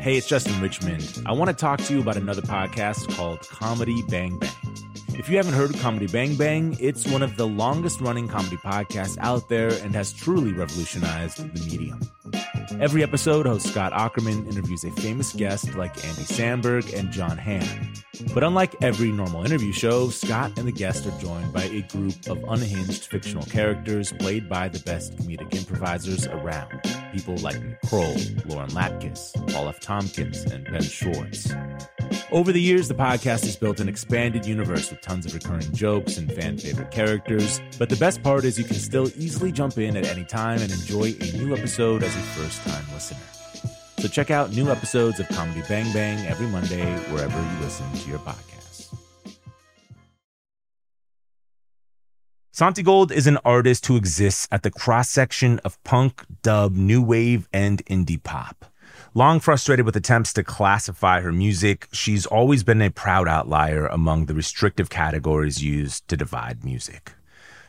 [0.00, 1.22] Hey, it's Justin Richmond.
[1.26, 4.50] I want to talk to you about another podcast called Comedy Bang Bang.
[5.08, 8.56] If you haven't heard of Comedy Bang Bang, it's one of the longest running comedy
[8.56, 12.00] podcasts out there and has truly revolutionized the medium.
[12.78, 17.92] Every episode, host Scott Aukerman interviews a famous guest like Andy Samberg and Jon Hamm.
[18.32, 22.14] But unlike every normal interview show, Scott and the guest are joined by a group
[22.28, 26.80] of unhinged fictional characters played by the best comedic improvisers around.
[27.12, 28.14] People like Nick Kroll,
[28.46, 29.80] Lauren Lapkus, Paul F.
[29.80, 31.52] Tompkins, and Ben Schwartz.
[32.32, 36.16] Over the years, the podcast has built an expanded universe with tons of recurring jokes
[36.16, 37.60] and fan favorite characters.
[37.78, 40.70] But the best part is you can still easily jump in at any time and
[40.70, 43.18] enjoy a new episode as a first time listener.
[43.98, 48.08] So check out new episodes of Comedy Bang Bang every Monday wherever you listen to
[48.08, 48.50] your podcast.
[48.50, 48.50] podcasts.
[52.54, 57.48] Santigold is an artist who exists at the cross section of punk, dub, new wave,
[57.52, 58.66] and indie pop.
[59.12, 64.26] Long frustrated with attempts to classify her music, she's always been a proud outlier among
[64.26, 67.14] the restrictive categories used to divide music.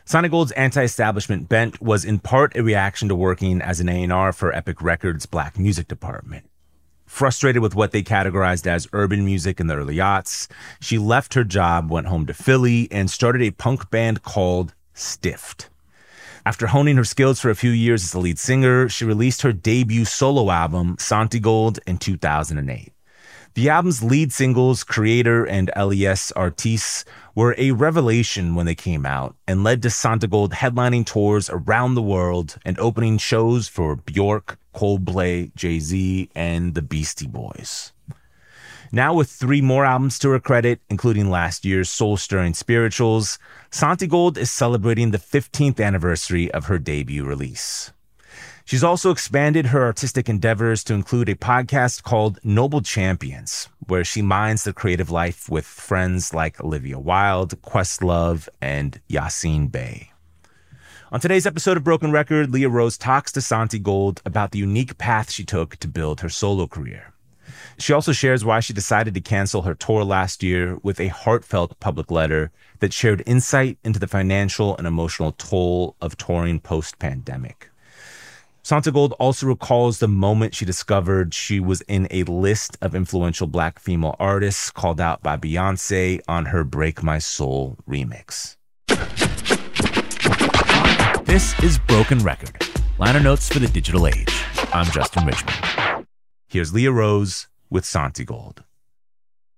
[0.04, 4.80] Santigold's anti-establishment bent was in part a reaction to working as an A&R for Epic
[4.80, 6.48] Records' black music department.
[7.06, 10.46] Frustrated with what they categorized as urban music in the early aughts,
[10.80, 15.70] she left her job, went home to Philly, and started a punk band called Stiffed.
[16.44, 19.52] After honing her skills for a few years as a lead singer, she released her
[19.52, 22.92] debut solo album, Santigold, in 2008.
[23.54, 26.32] The album's lead singles, Creator and L.E.S.
[26.32, 27.04] Artistes,
[27.36, 32.02] were a revelation when they came out and led to Santigold headlining tours around the
[32.02, 37.92] world and opening shows for Bjork, Coldplay, Jay Z, and the Beastie Boys.
[38.94, 43.38] Now, with three more albums to her credit, including last year's soul stirring spirituals,
[43.70, 47.90] Santigold is celebrating the 15th anniversary of her debut release.
[48.66, 54.20] She's also expanded her artistic endeavors to include a podcast called Noble Champions, where she
[54.20, 60.10] minds the creative life with friends like Olivia Wilde, Questlove, and Yasiin Bey.
[61.10, 65.30] On today's episode of Broken Record, Leah Rose talks to Santigold about the unique path
[65.30, 67.11] she took to build her solo career.
[67.82, 71.80] She also shares why she decided to cancel her tour last year with a heartfelt
[71.80, 77.70] public letter that shared insight into the financial and emotional toll of touring post pandemic.
[78.62, 83.80] Santigold also recalls the moment she discovered she was in a list of influential black
[83.80, 88.54] female artists called out by Beyonce on her Break My Soul remix.
[91.24, 92.64] This is Broken Record,
[93.00, 94.44] liner notes for the digital age.
[94.72, 96.06] I'm Justin Richmond.
[96.46, 98.58] Here's Leah Rose with Santigold.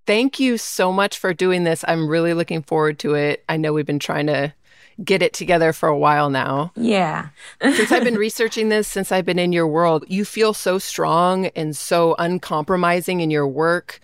[0.07, 1.85] Thank you so much for doing this.
[1.89, 3.43] I'm really looking forward to it.
[3.49, 4.55] I know we've been trying to
[5.03, 6.73] get it together for a while now.
[6.77, 7.29] Yeah.
[7.61, 11.47] since I've been researching this, since I've been in your world, you feel so strong
[11.57, 14.01] and so uncompromising in your work.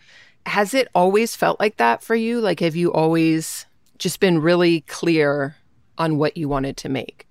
[0.46, 2.40] Has it always felt like that for you?
[2.40, 3.66] Like, have you always
[3.98, 5.56] just been really clear
[5.98, 7.26] on what you wanted to make?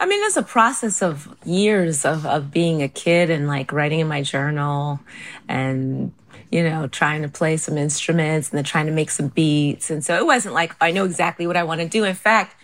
[0.00, 4.00] I mean, it's a process of years of, of being a kid and like writing
[4.00, 5.00] in my journal
[5.48, 6.12] and,
[6.50, 9.90] you know, trying to play some instruments and then trying to make some beats.
[9.90, 12.04] And so it wasn't like I know exactly what I want to do.
[12.04, 12.56] In fact,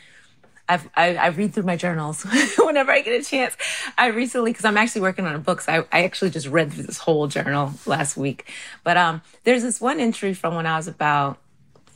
[0.68, 2.24] I've, I, I read through my journals
[2.58, 3.56] whenever I get a chance.
[3.96, 6.72] I recently, because I'm actually working on a book, so I, I actually just read
[6.72, 8.50] through this whole journal last week.
[8.84, 11.38] But um, there's this one entry from when I was about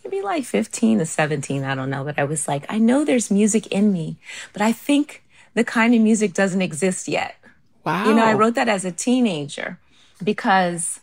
[0.05, 2.05] maybe like 15 to 17, I don't know.
[2.05, 4.17] But I was like, I know there's music in me,
[4.53, 7.37] but I think the kind of music doesn't exist yet.
[7.85, 8.09] Wow.
[8.09, 9.79] You know, I wrote that as a teenager
[10.23, 11.01] because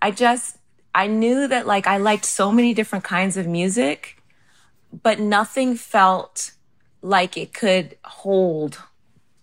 [0.00, 0.58] I just,
[0.94, 4.22] I knew that like I liked so many different kinds of music,
[5.02, 6.52] but nothing felt
[7.02, 8.78] like it could hold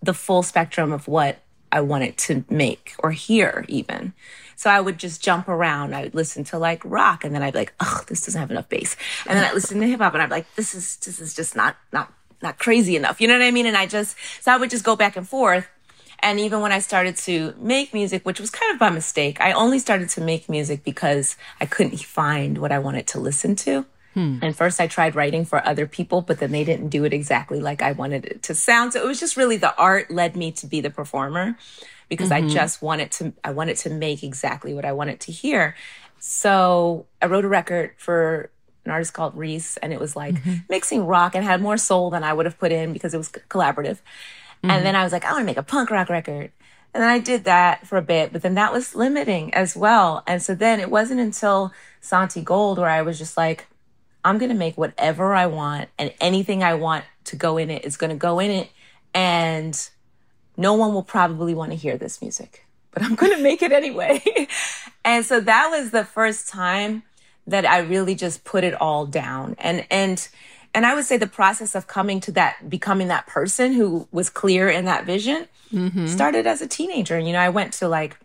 [0.01, 1.39] the full spectrum of what
[1.71, 4.13] I wanted to make or hear even.
[4.61, 5.95] So I would just jump around.
[5.95, 8.51] I would listen to like rock and then I'd be like, oh, this doesn't have
[8.51, 8.95] enough bass.
[9.25, 11.33] And then I listen to hip hop and I'd be like, this is, this is
[11.33, 12.13] just not, not,
[12.43, 13.19] not crazy enough.
[13.19, 13.65] You know what I mean?
[13.65, 15.67] And I just, so I would just go back and forth.
[16.19, 19.51] And even when I started to make music, which was kind of by mistake, I
[19.53, 23.87] only started to make music because I couldn't find what I wanted to listen to.
[24.13, 24.37] Hmm.
[24.43, 27.59] And first I tried writing for other people, but then they didn't do it exactly
[27.59, 28.93] like I wanted it to sound.
[28.93, 31.57] So it was just really the art led me to be the performer
[32.11, 32.45] because mm-hmm.
[32.45, 35.77] I just wanted to, I wanted to make exactly what I wanted to hear.
[36.19, 38.51] So I wrote a record for
[38.83, 40.55] an artist called Reese and it was like mm-hmm.
[40.69, 43.29] mixing rock and had more soul than I would have put in because it was
[43.29, 43.99] collaborative.
[43.99, 44.71] Mm-hmm.
[44.71, 46.51] And then I was like, I want to make a punk rock record.
[46.93, 50.21] And then I did that for a bit, but then that was limiting as well.
[50.27, 51.71] And so then it wasn't until
[52.01, 53.67] Santigold where I was just like,
[54.25, 57.85] I'm going to make whatever I want and anything I want to go in it
[57.85, 58.69] is going to go in it.
[59.13, 59.89] And
[60.61, 63.71] no one will probably want to hear this music, but I'm going to make it
[63.71, 64.21] anyway.
[65.05, 67.03] and so that was the first time
[67.47, 69.55] that I really just put it all down.
[69.57, 70.27] And, and,
[70.73, 74.29] and I would say the process of coming to that, becoming that person who was
[74.29, 76.05] clear in that vision mm-hmm.
[76.05, 77.17] started as a teenager.
[77.17, 78.17] And, you know, I went to like,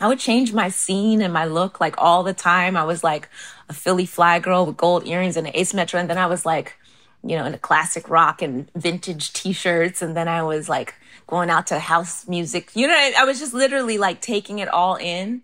[0.00, 2.76] I would change my scene and my look like all the time.
[2.76, 3.28] I was like
[3.68, 6.00] a Philly fly girl with gold earrings and an Ace Metro.
[6.00, 6.74] And then I was like,
[7.22, 10.02] you know, in a classic rock and vintage t-shirts.
[10.02, 10.94] And then I was like
[11.32, 12.70] going out to house music.
[12.74, 15.42] You know, I, I was just literally like taking it all in.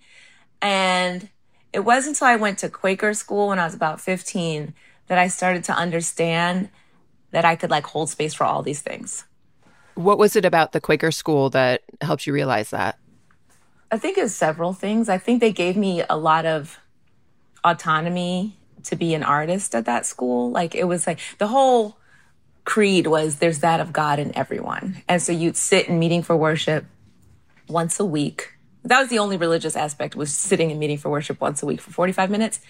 [0.60, 1.30] And
[1.72, 4.74] it wasn't until I went to Quaker school when I was about 15
[5.06, 6.68] that I started to understand
[7.30, 9.24] that I could like hold space for all these things.
[9.94, 12.98] What was it about the Quaker school that helped you realize that?
[13.90, 15.08] I think it's several things.
[15.08, 16.78] I think they gave me a lot of
[17.64, 20.50] autonomy to be an artist at that school.
[20.50, 21.97] Like it was like the whole
[22.68, 25.02] creed was there's that of God in everyone.
[25.08, 26.84] And so you'd sit in meeting for worship
[27.66, 28.52] once a week.
[28.84, 31.80] That was the only religious aspect was sitting in meeting for worship once a week
[31.80, 32.60] for 45 minutes.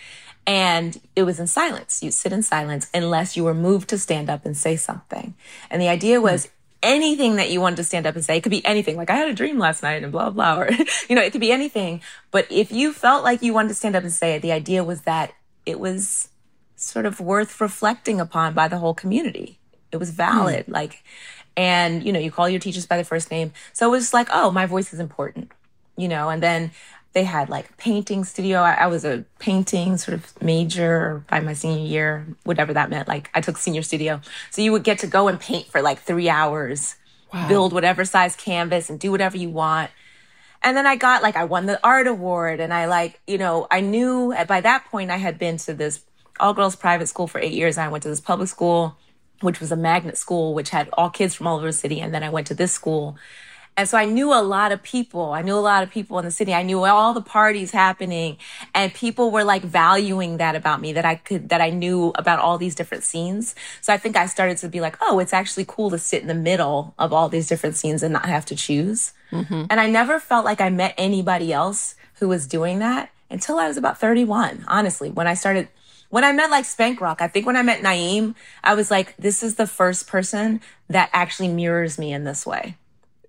[0.47, 2.00] And it was in silence.
[2.00, 5.35] You'd sit in silence unless you were moved to stand up and say something.
[5.69, 6.49] And the idea was
[6.81, 8.37] anything that you wanted to stand up and say.
[8.37, 8.97] It could be anything.
[8.97, 10.71] Like I had a dream last night and blah, blah, or,
[11.09, 12.03] you know, it could be anything.
[12.31, 14.85] But if you felt like you wanted to stand up and say it, the idea
[14.85, 15.35] was that
[15.67, 16.29] it was
[16.77, 19.58] sort of worth reflecting upon by the whole community.
[19.93, 20.67] It was valid.
[20.67, 20.73] Mm.
[20.73, 21.02] Like,
[21.56, 23.52] and, you know, you call your teachers by their first name.
[23.73, 25.50] So it was like, oh, my voice is important,
[25.96, 26.70] you know, and then
[27.14, 28.61] they had like painting studio.
[28.61, 33.08] I, I, was a painting sort of major by my senior year, whatever that meant.
[33.08, 34.20] Like I took senior studio.
[34.50, 36.96] So you would get to go and paint for like three hours,
[37.32, 37.49] wow.
[37.49, 39.90] build whatever size canvas and do whatever you want.
[40.62, 43.67] And then I got like, I won the art award and I like, you know,
[43.70, 46.02] I knew by that point I had been to this
[46.38, 47.76] all girls private school for eight years.
[47.79, 48.96] And I went to this public school,
[49.40, 52.00] which was a magnet school, which had all kids from all over the city.
[52.00, 53.17] And then I went to this school
[53.79, 55.32] and so I knew a lot of people.
[55.32, 56.52] I knew a lot of people in the city.
[56.52, 58.37] I knew all the parties happening
[58.75, 62.40] and people were like valuing that about me that I could, that I knew about
[62.40, 63.55] all these different scenes.
[63.81, 66.26] So I think I started to be like, oh, it's actually cool to sit in
[66.26, 69.12] the middle of all these different scenes and not have to choose.
[69.30, 69.66] Mm-hmm.
[69.71, 73.68] And I never felt like I met anybody else who was doing that until I
[73.68, 75.68] was about 31, honestly, when I started
[76.11, 78.35] when I met like Spank Rock, I think when I met Naeem,
[78.65, 82.77] I was like, this is the first person that actually mirrors me in this way.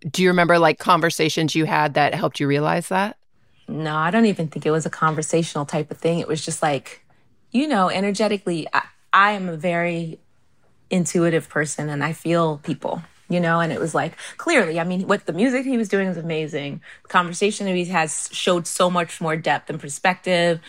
[0.09, 3.17] Do you remember like conversations you had that helped you realize that?
[3.67, 6.19] No, I don't even think it was a conversational type of thing.
[6.19, 7.05] It was just like,
[7.51, 10.19] you know, energetically, I, I am a very
[10.89, 15.07] intuitive person and I feel people you know and it was like clearly i mean
[15.07, 18.89] what the music he was doing was amazing the conversation that he has showed so
[18.89, 20.59] much more depth and perspective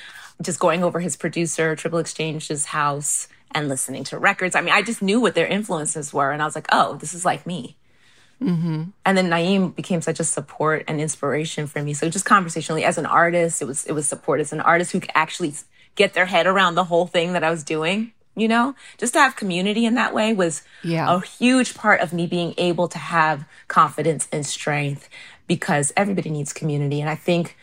[0.42, 5.02] just going over his producer XXXchange's house and listening to records i mean i just
[5.02, 7.76] knew what their influences were and i was like oh this is like me
[8.42, 8.84] Mm-hmm.
[9.04, 11.92] And then Naeem became such a support and inspiration for me.
[11.92, 15.00] So just conversationally, as an artist, it was it was support as an artist who
[15.00, 15.54] could actually
[15.94, 18.12] get their head around the whole thing that I was doing.
[18.36, 21.14] You know, just to have community in that way was yeah.
[21.14, 25.10] a huge part of me being able to have confidence and strength
[25.46, 27.00] because everybody needs community.
[27.00, 27.56] And I think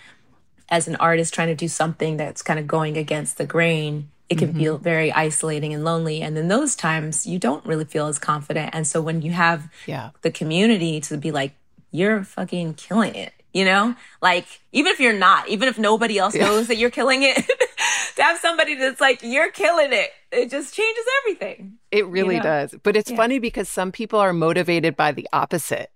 [0.69, 4.37] as an artist trying to do something that's kind of going against the grain, it
[4.37, 4.59] can mm-hmm.
[4.59, 6.21] feel very isolating and lonely.
[6.21, 8.71] And in those times, you don't really feel as confident.
[8.73, 10.09] And so when you have yeah.
[10.21, 11.53] the community to be like,
[11.91, 13.95] you're fucking killing it, you know?
[14.21, 16.45] Like, even if you're not, even if nobody else yeah.
[16.45, 17.35] knows that you're killing it,
[18.17, 21.77] to have somebody that's like, you're killing it, it just changes everything.
[21.91, 22.67] It really you know?
[22.67, 22.75] does.
[22.83, 23.17] But it's yeah.
[23.17, 25.89] funny because some people are motivated by the opposite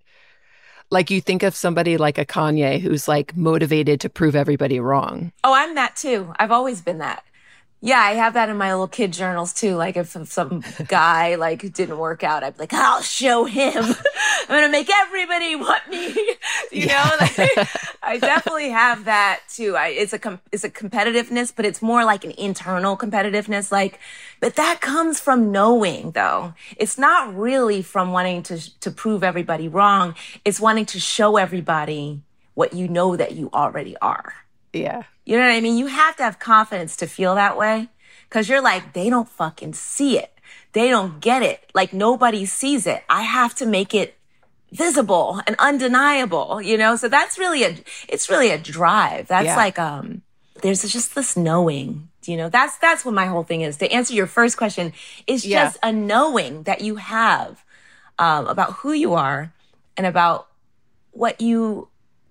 [0.92, 5.32] Like you think of somebody like a Kanye who's like motivated to prove everybody wrong.
[5.42, 6.34] Oh, I'm that too.
[6.38, 7.24] I've always been that.
[7.84, 9.74] Yeah, I have that in my little kid journals too.
[9.74, 13.82] Like if some guy like didn't work out, I'd be like, I'll show him.
[13.82, 16.36] I'm gonna make everybody want me.
[16.70, 17.36] you know, like,
[18.02, 19.74] I definitely have that too.
[19.74, 23.72] I, it's a com- it's a competitiveness, but it's more like an internal competitiveness.
[23.72, 23.98] Like,
[24.38, 26.54] but that comes from knowing though.
[26.76, 30.14] It's not really from wanting to to prove everybody wrong.
[30.44, 32.22] It's wanting to show everybody
[32.54, 34.34] what you know that you already are.
[34.72, 35.02] Yeah.
[35.24, 35.76] You know what I mean?
[35.76, 37.88] You have to have confidence to feel that way
[38.28, 40.32] because you're like, they don't fucking see it.
[40.72, 41.70] They don't get it.
[41.74, 43.04] Like nobody sees it.
[43.08, 44.16] I have to make it
[44.72, 46.96] visible and undeniable, you know?
[46.96, 47.76] So that's really a,
[48.08, 49.28] it's really a drive.
[49.28, 49.56] That's yeah.
[49.56, 50.22] like, um,
[50.62, 53.76] there's just this knowing, you know, that's, that's what my whole thing is.
[53.78, 54.92] To answer your first question
[55.26, 55.64] is yeah.
[55.64, 57.64] just a knowing that you have,
[58.18, 59.52] um, about who you are
[59.96, 60.48] and about
[61.10, 61.88] what you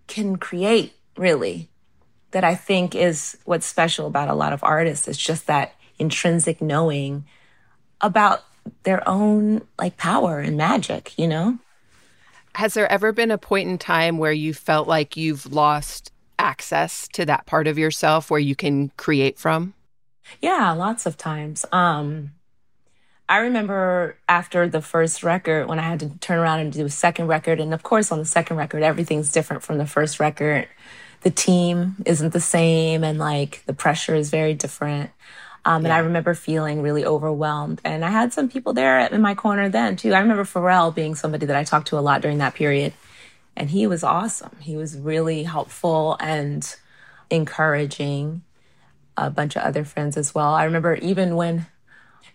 [0.07, 1.69] can create really
[2.31, 5.07] that I think is what's special about a lot of artists.
[5.07, 7.25] It's just that intrinsic knowing
[7.99, 8.43] about
[8.83, 11.59] their own like power and magic, you know?
[12.55, 17.07] Has there ever been a point in time where you felt like you've lost access
[17.13, 19.73] to that part of yourself where you can create from?
[20.41, 21.65] Yeah, lots of times.
[21.71, 22.31] Um
[23.31, 26.89] I remember after the first record when I had to turn around and do a
[26.89, 30.67] second record and of course on the second record everything's different from the first record
[31.21, 35.11] the team isn't the same and like the pressure is very different.
[35.63, 35.87] Um, yeah.
[35.87, 37.79] And I remember feeling really overwhelmed.
[37.85, 40.13] And I had some people there in my corner then too.
[40.13, 42.91] I remember Pharrell being somebody that I talked to a lot during that period.
[43.55, 44.57] And he was awesome.
[44.59, 46.75] He was really helpful and
[47.29, 48.41] encouraging.
[49.15, 50.53] A bunch of other friends as well.
[50.53, 51.67] I remember even when,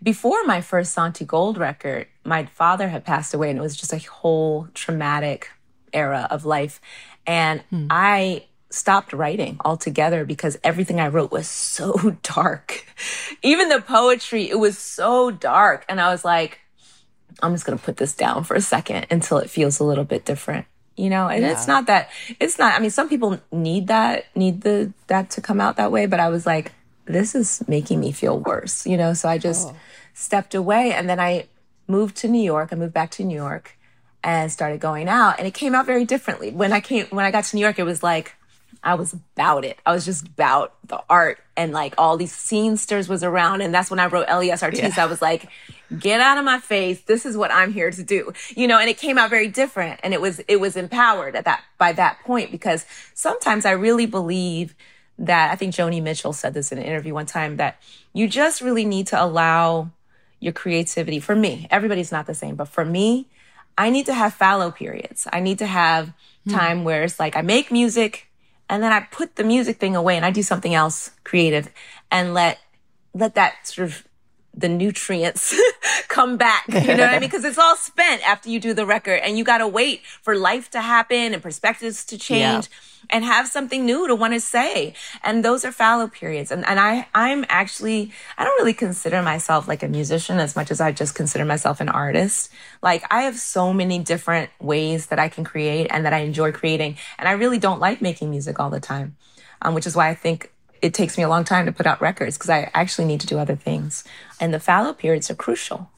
[0.03, 3.99] before my first Santigold record, my father had passed away and it was just a
[3.99, 5.51] whole traumatic
[5.93, 6.81] era of life.
[7.27, 7.87] And hmm.
[7.91, 12.85] I stopped writing altogether because everything I wrote was so dark.
[13.43, 15.85] Even the poetry, it was so dark.
[15.89, 16.61] And I was like,
[17.43, 20.05] I'm just going to put this down for a second until it feels a little
[20.05, 20.67] bit different.
[20.97, 21.53] You know, and yeah.
[21.53, 22.09] it's not that,
[22.41, 25.93] it's not, I mean, some people need that, need the, that to come out that
[25.93, 26.07] way.
[26.07, 26.73] But I was like,
[27.07, 29.15] this is making me feel worse, you know?
[29.15, 29.77] So I just oh.
[30.13, 31.47] stepped away and then I
[31.89, 32.71] moved to New York.
[32.73, 33.79] I moved back to New York
[34.23, 36.51] and started going out and it came out very differently.
[36.51, 38.35] When I came, when I got to New York, it was like,
[38.83, 39.79] I was about it.
[39.87, 43.61] I was just about the art and like all these scenesters was around.
[43.61, 44.63] And that's when I wrote L.E.S.
[44.63, 44.97] Artiste.
[44.97, 45.05] Yeah.
[45.05, 45.49] I was like,
[45.99, 47.01] get out of my face.
[47.03, 48.33] This is what I'm here to do.
[48.55, 51.45] You know, and it came out very different and it was, it was empowered at
[51.45, 52.85] that, by that point because
[53.15, 54.75] sometimes I really believe
[55.19, 57.81] that I think Joni Mitchell said this in an interview one time that
[58.13, 59.91] you just really need to allow
[60.41, 61.67] your creativity for me.
[61.71, 63.27] Everybody's not the same, but for me,
[63.79, 65.27] I need to have fallow periods.
[65.33, 66.13] I need to have
[66.45, 66.53] hmm.
[66.53, 66.85] time mm.
[66.85, 68.29] where it's like I make music
[68.69, 71.69] and then I put the music thing away and I do something else creative
[72.11, 72.59] and let,
[73.15, 74.07] let that sort of
[74.57, 75.55] the nutrients
[76.09, 76.65] come back.
[76.69, 77.21] You know what I mean?
[77.21, 80.35] Because it's all spent after you do the record and you got to wait for
[80.35, 83.07] life to happen and perspectives to change yeah.
[83.11, 84.95] and have something new to want to say.
[85.23, 86.51] And those are fallow periods.
[86.51, 90.71] And, and I, I'm actually, I don't really consider myself like a musician as much
[90.71, 92.51] as I just consider myself an artist.
[92.83, 96.53] Like I have so many different ways that I can create and that I enjoy
[96.53, 96.97] creating.
[97.19, 99.17] And I really don't like making music all the time.
[99.63, 100.53] Um, which is why I think
[100.83, 103.27] it takes me a long time to put out records because I actually need to
[103.27, 104.05] do other things.
[104.41, 105.91] And the fallow periods are crucial.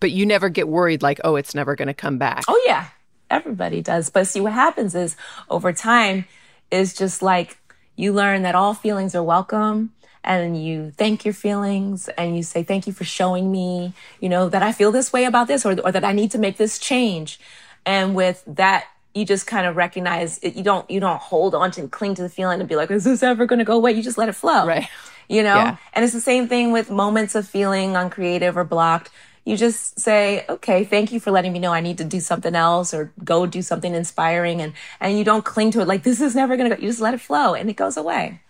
[0.00, 2.44] But you never get worried like, oh, it's never going to come back.
[2.48, 2.88] Oh, yeah.
[3.30, 4.10] Everybody does.
[4.10, 5.16] But see, what happens is
[5.48, 6.26] over time
[6.70, 7.58] is just like
[7.96, 12.62] you learn that all feelings are welcome and you thank your feelings and you say,
[12.62, 15.78] thank you for showing me, you know, that I feel this way about this or,
[15.80, 17.38] or that I need to make this change.
[17.86, 20.56] And with that you just kind of recognize it.
[20.56, 22.90] You don't, you don't hold on to and cling to the feeling and be like,
[22.90, 23.92] is this ever going to go away?
[23.92, 24.66] You just let it flow.
[24.66, 24.88] Right.
[25.28, 25.54] You know?
[25.54, 25.76] Yeah.
[25.92, 29.10] And it's the same thing with moments of feeling uncreative or blocked.
[29.44, 32.54] You just say, okay, thank you for letting me know I need to do something
[32.54, 34.60] else or go do something inspiring.
[34.60, 36.82] And, and you don't cling to it like, this is never going to go.
[36.82, 38.40] You just let it flow and it goes away.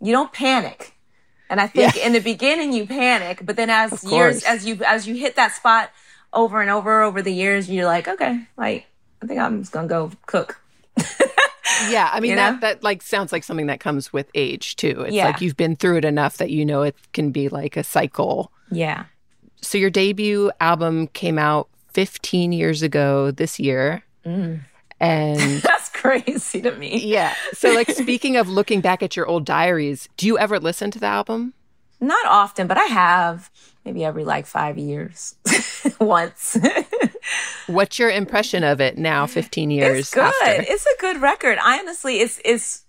[0.00, 0.92] You don't panic.
[1.48, 2.06] And I think yeah.
[2.06, 5.52] in the beginning you panic, but then as years, as you, as you hit that
[5.52, 5.90] spot
[6.32, 8.86] over and over over the years, you're like, okay, like,
[9.22, 10.60] I think I'm just gonna go cook.
[11.88, 12.60] yeah, I mean you that know?
[12.60, 15.02] that like sounds like something that comes with age too.
[15.02, 15.26] It's yeah.
[15.26, 18.52] like you've been through it enough that you know it can be like a cycle.
[18.70, 19.04] Yeah.
[19.62, 24.02] So your debut album came out 15 years ago this year.
[24.24, 24.60] Mm.
[25.00, 26.98] And that's crazy to me.
[26.98, 27.34] Yeah.
[27.52, 30.98] So like speaking of looking back at your old diaries, do you ever listen to
[30.98, 31.54] the album?
[32.00, 33.50] Not often, but I have
[33.90, 35.34] maybe every like five years
[36.00, 36.56] once.
[37.66, 39.98] What's your impression of it now, 15 years?
[39.98, 40.22] It's good.
[40.22, 40.72] After?
[40.72, 41.58] It's a good record.
[41.60, 42.84] I honestly, it's, it's,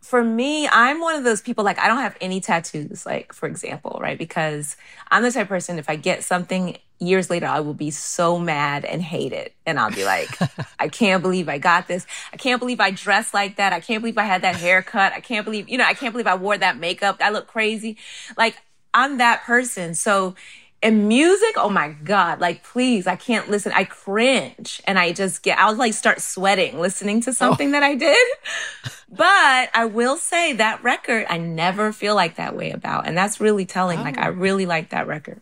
[0.00, 3.48] for me, I'm one of those people like I don't have any tattoos, like for
[3.48, 4.16] example, right?
[4.16, 4.76] Because
[5.10, 8.38] I'm the type of person if I get something years later, I will be so
[8.38, 9.52] mad and hate it.
[9.66, 10.28] And I'll be like,
[10.78, 12.06] I can't believe I got this.
[12.32, 13.72] I can't believe I dressed like that.
[13.72, 15.12] I can't believe I had that haircut.
[15.12, 17.16] I can't believe, you know, I can't believe I wore that makeup.
[17.20, 17.98] I look crazy.
[18.36, 18.56] Like
[18.96, 19.94] I'm that person.
[19.94, 20.34] So
[20.82, 23.72] in music, oh my God, like please, I can't listen.
[23.74, 27.72] I cringe and I just get, I'll like start sweating listening to something oh.
[27.72, 28.26] that I did.
[29.10, 33.06] but I will say that record, I never feel like that way about.
[33.06, 34.00] And that's really telling.
[34.00, 34.02] Oh.
[34.02, 35.40] Like I really like that record.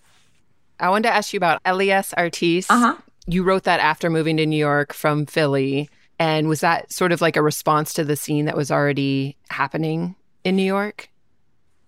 [0.80, 2.12] I wanted to ask you about L.E.S.
[2.14, 2.70] Artistes.
[2.70, 2.96] Uh-huh.
[3.26, 5.88] You wrote that after moving to New York from Philly.
[6.18, 10.16] And was that sort of like a response to the scene that was already happening
[10.42, 11.10] in New York?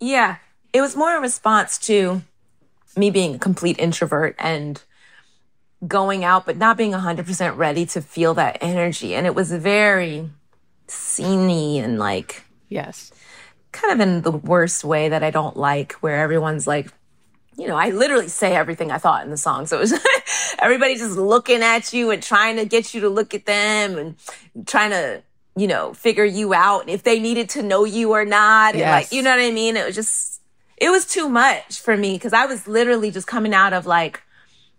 [0.00, 0.36] Yeah.
[0.76, 2.20] It was more a response to
[2.98, 4.82] me being a complete introvert and
[5.86, 9.14] going out, but not being 100% ready to feel that energy.
[9.14, 10.28] And it was very
[10.86, 13.10] sceney and like, yes,
[13.72, 16.92] kind of in the worst way that I don't like, where everyone's like,
[17.56, 19.66] you know, I literally say everything I thought in the song.
[19.66, 19.94] So it was
[20.58, 24.66] everybody just looking at you and trying to get you to look at them and
[24.66, 25.22] trying to,
[25.56, 28.74] you know, figure you out if they needed to know you or not.
[28.74, 28.82] Yes.
[28.82, 29.78] And like, you know what I mean?
[29.78, 30.35] It was just
[30.76, 34.22] it was too much for me because I was literally just coming out of like,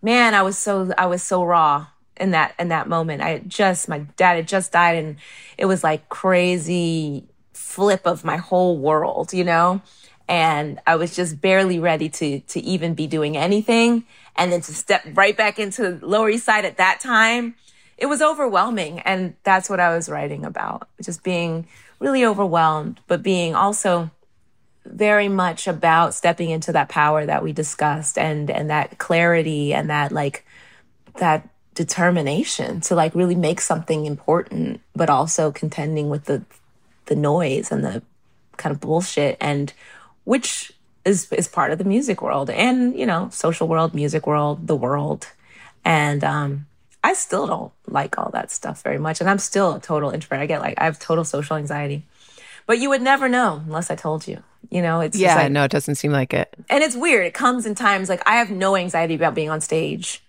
[0.01, 3.21] man, I was so I was so raw in that in that moment.
[3.21, 5.17] I just my dad had just died and
[5.57, 9.81] it was like crazy flip of my whole world, you know?
[10.29, 14.05] And I was just barely ready to to even be doing anything.
[14.35, 17.55] And then to step right back into Lower East Side at that time,
[17.97, 18.99] it was overwhelming.
[18.99, 20.87] And that's what I was writing about.
[21.01, 21.67] Just being
[21.99, 24.11] really overwhelmed, but being also
[24.87, 29.89] very much about stepping into that power that we discussed and and that clarity and
[29.89, 30.45] that like
[31.19, 36.43] that determination to like really make something important but also contending with the
[37.05, 38.01] the noise and the
[38.57, 39.73] kind of bullshit and
[40.23, 40.73] which
[41.07, 44.75] is is part of the music world and you know social world music world the
[44.75, 45.27] world.
[45.85, 46.65] And um
[47.03, 50.39] I still don't like all that stuff very much and I'm still a total introvert.
[50.39, 52.03] I get like I have total social anxiety.
[52.65, 54.43] But you would never know unless I told you.
[54.69, 56.53] You know, it's yeah, like, no, it doesn't seem like it.
[56.69, 57.25] And it's weird.
[57.25, 60.23] It comes in times like I have no anxiety about being on stage.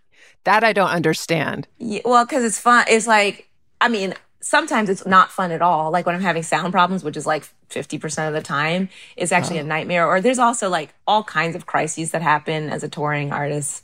[0.45, 1.67] That I don't understand.
[1.79, 2.85] Yeah, well, because it's fun.
[2.89, 3.49] It's like,
[3.81, 5.91] I mean, sometimes it's not fun at all.
[5.91, 9.59] Like when I'm having sound problems, which is like 50% of the time, it's actually
[9.59, 9.63] oh.
[9.63, 10.07] a nightmare.
[10.07, 13.83] Or there's also like all kinds of crises that happen as a touring artist.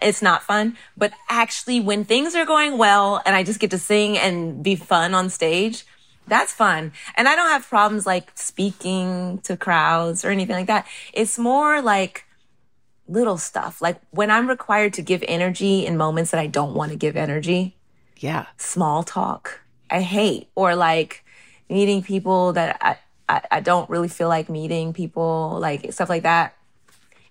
[0.00, 0.76] It's not fun.
[0.96, 4.76] But actually, when things are going well and I just get to sing and be
[4.76, 5.84] fun on stage,
[6.28, 6.92] that's fun.
[7.16, 10.86] And I don't have problems like speaking to crowds or anything like that.
[11.12, 12.24] It's more like
[13.08, 13.80] little stuff.
[13.80, 17.16] Like when I'm required to give energy in moments that I don't want to give
[17.16, 17.76] energy.
[18.18, 18.46] Yeah.
[18.56, 19.60] Small talk.
[19.90, 20.48] I hate.
[20.54, 21.24] Or like
[21.70, 26.24] meeting people that I, I, I don't really feel like meeting people, like stuff like
[26.24, 26.57] that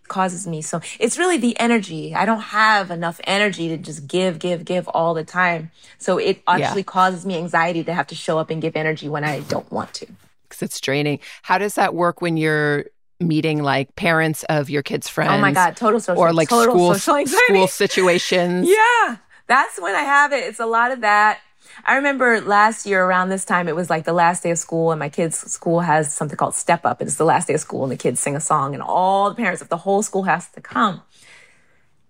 [0.08, 0.62] causes me.
[0.62, 2.16] So it's really the energy.
[2.16, 5.72] I don't have enough energy to just give give give all the time.
[5.98, 6.86] So it actually yeah.
[6.86, 9.94] causes me anxiety to have to show up and give energy when i don't want
[9.96, 10.08] to.
[10.50, 11.20] Because it's draining.
[11.42, 12.86] How does that work when you're
[13.20, 16.94] meeting like parents of your kids friends oh my god total social or like total
[16.94, 18.68] school school situations?
[18.70, 19.18] Yeah
[19.48, 20.44] that's when i have it.
[20.44, 21.40] It's a lot of that
[21.86, 24.92] I remember last year around this time, it was like the last day of school,
[24.92, 27.02] and my kids' school has something called Step Up.
[27.02, 29.36] It's the last day of school, and the kids sing a song, and all the
[29.36, 31.02] parents of the whole school has to come.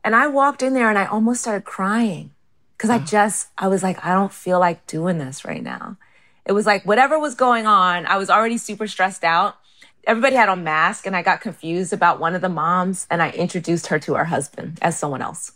[0.04, 2.32] And I walked in there and I almost started crying
[2.78, 5.98] because I just, I was like, I don't feel like doing this right now.
[6.46, 9.58] It was like whatever was going on, I was already super stressed out.
[10.06, 13.32] Everybody had a mask, and I got confused about one of the moms, and I
[13.32, 15.52] introduced her to her husband as someone else.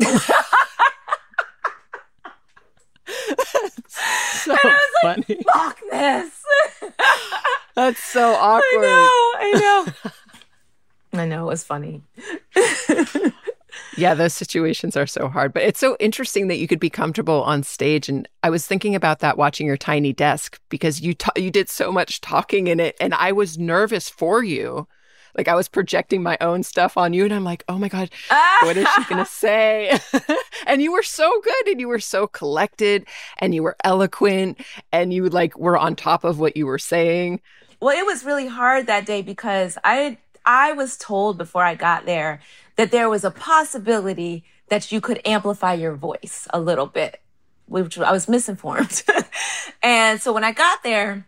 [3.88, 4.56] so
[5.02, 5.24] funny.
[5.28, 6.30] Like, Fuck this.
[7.74, 8.62] That's so awkward.
[8.84, 9.60] I know.
[9.60, 9.86] I
[11.14, 11.20] know.
[11.20, 11.44] I know.
[11.46, 12.02] It was funny.
[13.96, 17.42] yeah, those situations are so hard, but it's so interesting that you could be comfortable
[17.42, 18.08] on stage.
[18.08, 21.68] And I was thinking about that watching your tiny desk because you ta- you did
[21.68, 24.86] so much talking in it, and I was nervous for you
[25.36, 28.10] like I was projecting my own stuff on you and I'm like, "Oh my god,
[28.30, 28.58] ah!
[28.62, 29.98] what is she to say?"
[30.66, 33.06] and you were so good and you were so collected
[33.38, 34.60] and you were eloquent
[34.92, 37.40] and you like were on top of what you were saying.
[37.80, 42.06] Well, it was really hard that day because I I was told before I got
[42.06, 42.40] there
[42.76, 47.20] that there was a possibility that you could amplify your voice a little bit,
[47.66, 49.02] which I was misinformed.
[49.82, 51.26] and so when I got there,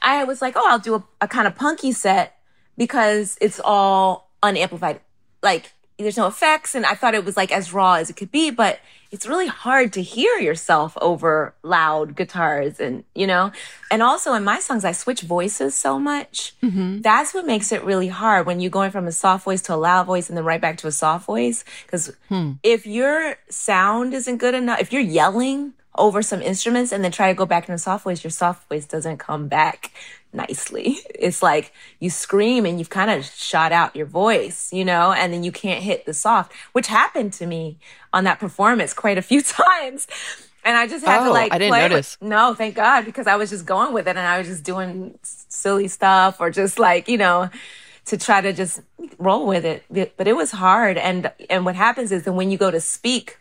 [0.00, 2.36] I was like, "Oh, I'll do a, a kind of punky set."
[2.76, 5.00] Because it's all unamplified.
[5.42, 6.74] Like there's no effects.
[6.74, 8.80] And I thought it was like as raw as it could be, but
[9.10, 13.52] it's really hard to hear yourself over loud guitars and, you know,
[13.90, 16.54] and also in my songs, I switch voices so much.
[16.62, 17.02] Mm-hmm.
[17.02, 19.76] That's what makes it really hard when you're going from a soft voice to a
[19.76, 21.62] loud voice and then right back to a soft voice.
[21.88, 22.52] Cause hmm.
[22.62, 27.28] if your sound isn't good enough, if you're yelling, over some instruments and then try
[27.28, 29.92] to go back into soft voice, your soft voice doesn't come back
[30.32, 30.98] nicely.
[31.22, 35.32] It's like you scream and you've kind of shot out your voice, you know, and
[35.32, 37.78] then you can't hit the soft, which happened to me
[38.12, 40.08] on that performance quite a few times.
[40.64, 42.18] And I just had oh, to like I didn't notice.
[42.20, 45.18] No, thank God, because I was just going with it and I was just doing
[45.22, 47.50] silly stuff or just like, you know,
[48.06, 48.80] to try to just
[49.18, 49.84] roll with it.
[50.16, 50.98] But it was hard.
[50.98, 53.38] And and what happens is that when you go to speak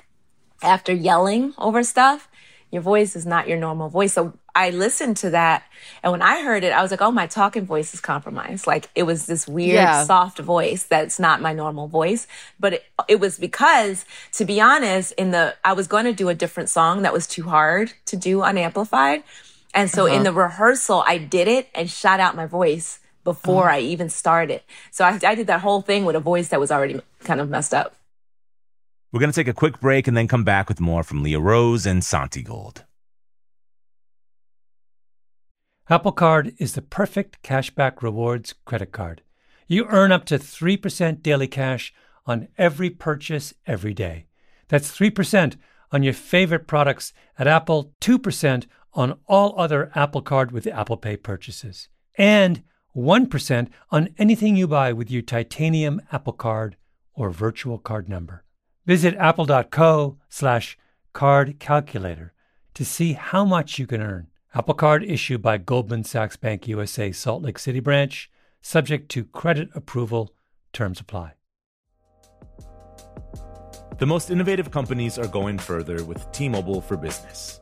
[0.61, 2.27] after yelling over stuff,
[2.71, 4.13] your voice is not your normal voice.
[4.13, 5.63] So I listened to that.
[6.03, 8.65] And when I heard it, I was like, oh, my talking voice is compromised.
[8.65, 10.03] Like it was this weird, yeah.
[10.05, 12.27] soft voice that's not my normal voice.
[12.59, 16.29] But it, it was because, to be honest, in the, I was going to do
[16.29, 19.23] a different song that was too hard to do unamplified.
[19.73, 20.15] And so uh-huh.
[20.15, 23.77] in the rehearsal, I did it and shot out my voice before uh-huh.
[23.77, 24.61] I even started.
[24.91, 27.49] So I, I did that whole thing with a voice that was already kind of
[27.49, 27.95] messed up.
[29.11, 31.39] We're going to take a quick break and then come back with more from Leah
[31.39, 32.85] Rose and Santigold.
[35.89, 39.21] Apple Card is the perfect cashback rewards credit card.
[39.67, 41.93] You earn up to 3% daily cash
[42.25, 44.27] on every purchase every day.
[44.69, 45.57] That's 3%
[45.91, 51.17] on your favorite products at Apple, 2% on all other Apple Card with Apple Pay
[51.17, 52.63] purchases, and
[52.95, 56.77] 1% on anything you buy with your titanium Apple Card
[57.13, 58.45] or virtual card number.
[58.85, 60.77] Visit apple.co slash
[61.13, 62.33] card calculator
[62.73, 64.27] to see how much you can earn.
[64.53, 68.29] Apple Card issued by Goldman Sachs Bank USA Salt Lake City branch,
[68.61, 70.33] subject to credit approval.
[70.73, 71.33] Terms apply.
[73.99, 77.61] The most innovative companies are going further with T-Mobile for Business.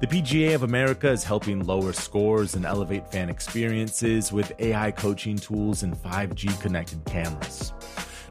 [0.00, 5.36] The PGA of America is helping lower scores and elevate fan experiences with AI coaching
[5.36, 7.72] tools and 5G connected cameras.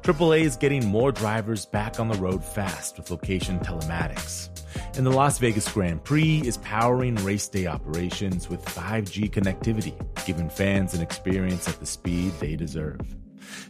[0.02, 4.50] AAA is getting more drivers back on the road fast with location telematics.
[4.96, 9.94] And the Las Vegas Grand Prix is powering race day operations with 5G connectivity,
[10.26, 13.02] giving fans an experience at the speed they deserve.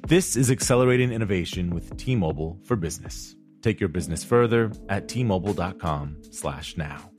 [0.07, 3.35] This is accelerating innovation with T-Mobile for Business.
[3.61, 7.11] Take your business further at t-mobile.com/now.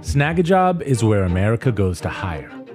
[0.00, 2.59] Snagajob is where America goes to hire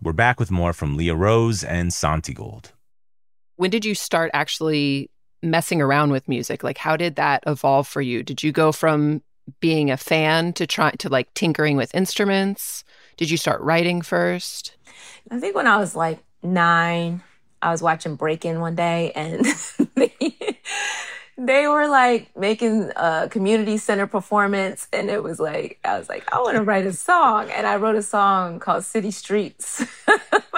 [0.00, 2.70] We're back with more from Leah Rose and Santigold.
[3.56, 5.10] When did you start actually
[5.42, 6.62] messing around with music?
[6.62, 8.22] Like, how did that evolve for you?
[8.22, 9.22] Did you go from
[9.58, 12.84] being a fan to try to like tinkering with instruments?
[13.16, 14.76] Did you start writing first?
[15.32, 17.22] I think when I was like nine,
[17.60, 19.44] I was watching Breakin' one day and
[19.96, 20.14] they
[21.38, 26.40] were like making a community center performance and it was like i was like i
[26.40, 29.84] want to write a song and i wrote a song called city streets.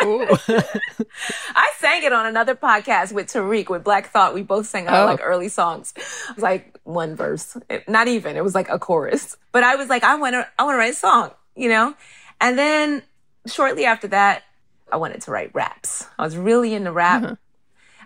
[0.02, 4.32] I sang it on another podcast with tariq with black thought.
[4.32, 5.06] We both sang our oh.
[5.06, 5.92] like early songs.
[5.96, 7.54] It was like one verse.
[7.86, 8.36] Not even.
[8.36, 9.36] It was like a chorus.
[9.52, 11.94] But i was like i want to i want to write a song you know?
[12.40, 13.02] And then
[13.46, 14.44] shortly after that
[14.90, 16.06] i wanted to write raps.
[16.18, 17.22] I was really into rap.
[17.22, 17.34] Mm-hmm.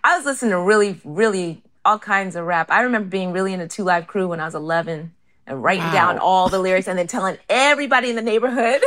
[0.02, 2.70] I was listening to really, really all kinds of rap.
[2.70, 5.12] I remember being really into Two Live Crew when I was 11
[5.46, 5.92] and writing wow.
[5.92, 8.82] down all the lyrics and then telling everybody in the neighborhood.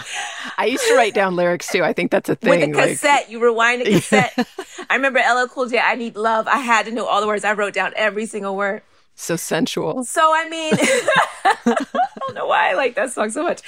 [0.58, 1.84] I used to write down lyrics too.
[1.84, 2.72] I think that's a thing.
[2.72, 3.30] With a cassette, like...
[3.30, 4.46] you rewind a cassette.
[4.88, 6.48] I remember LL Cool J, I Need Love.
[6.48, 7.44] I had to know all the words.
[7.44, 8.82] I wrote down every single word.
[9.14, 10.04] So sensual.
[10.04, 10.74] So, I mean,
[11.44, 13.62] I don't know why I like that song so much.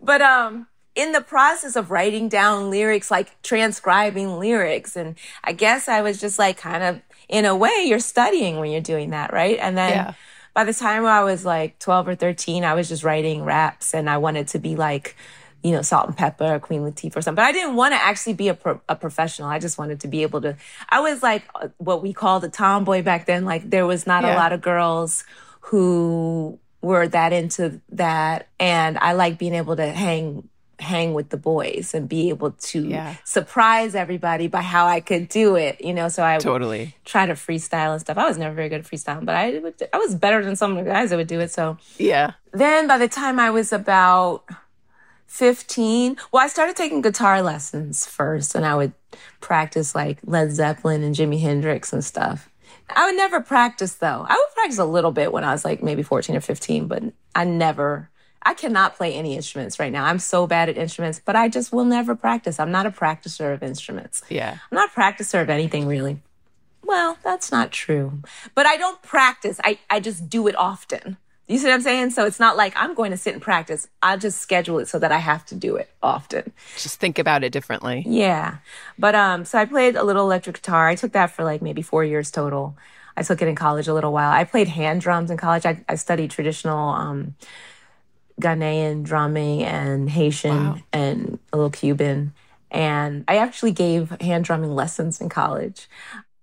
[0.00, 4.96] But, um, in the process of writing down lyrics, like transcribing lyrics.
[4.96, 8.70] And I guess I was just like kind of, in a way, you're studying when
[8.70, 9.58] you're doing that, right?
[9.60, 10.14] And then yeah.
[10.54, 14.08] by the time I was like 12 or 13, I was just writing raps and
[14.08, 15.16] I wanted to be like,
[15.62, 17.34] you know, Salt-N-Pepa or Queen Latifah or something.
[17.34, 19.48] But I didn't want to actually be a, pro- a professional.
[19.48, 20.56] I just wanted to be able to,
[20.88, 21.44] I was like
[21.78, 23.44] what we called a tomboy back then.
[23.44, 24.34] Like there was not yeah.
[24.34, 25.24] a lot of girls
[25.60, 28.48] who were that into that.
[28.60, 32.86] And I like being able to hang hang with the boys and be able to
[32.86, 33.16] yeah.
[33.24, 36.08] surprise everybody by how I could do it, you know.
[36.08, 38.18] So I totally try to freestyle and stuff.
[38.18, 40.76] I was never very good at freestyling, but I would, I was better than some
[40.76, 41.50] of the guys that would do it.
[41.50, 42.32] So yeah.
[42.52, 44.44] Then by the time I was about
[45.26, 48.92] 15, well, I started taking guitar lessons first and I would
[49.40, 52.50] practice like Led Zeppelin and Jimi Hendrix and stuff.
[52.94, 54.26] I would never practice though.
[54.28, 57.02] I would practice a little bit when I was like maybe 14 or 15, but
[57.34, 58.10] I never,
[58.46, 60.04] I cannot play any instruments right now.
[60.04, 62.60] I'm so bad at instruments, but I just will never practice.
[62.60, 64.22] I'm not a practicer of instruments.
[64.28, 64.52] Yeah.
[64.70, 66.20] I'm not a practicer of anything really.
[66.84, 68.22] Well, that's not true.
[68.54, 69.58] But I don't practice.
[69.64, 71.16] I, I just do it often.
[71.48, 72.10] You see what I'm saying?
[72.10, 73.88] So it's not like I'm going to sit and practice.
[74.00, 76.52] I'll just schedule it so that I have to do it often.
[76.76, 78.04] Just think about it differently.
[78.06, 78.58] Yeah.
[78.96, 80.86] But um so I played a little electric guitar.
[80.86, 82.76] I took that for like maybe 4 years total.
[83.16, 84.30] I took it in college a little while.
[84.30, 85.66] I played hand drums in college.
[85.66, 87.34] I, I studied traditional um
[88.40, 90.78] Ghanaian drumming and Haitian wow.
[90.92, 92.34] and a little Cuban.
[92.70, 95.88] And I actually gave hand drumming lessons in college.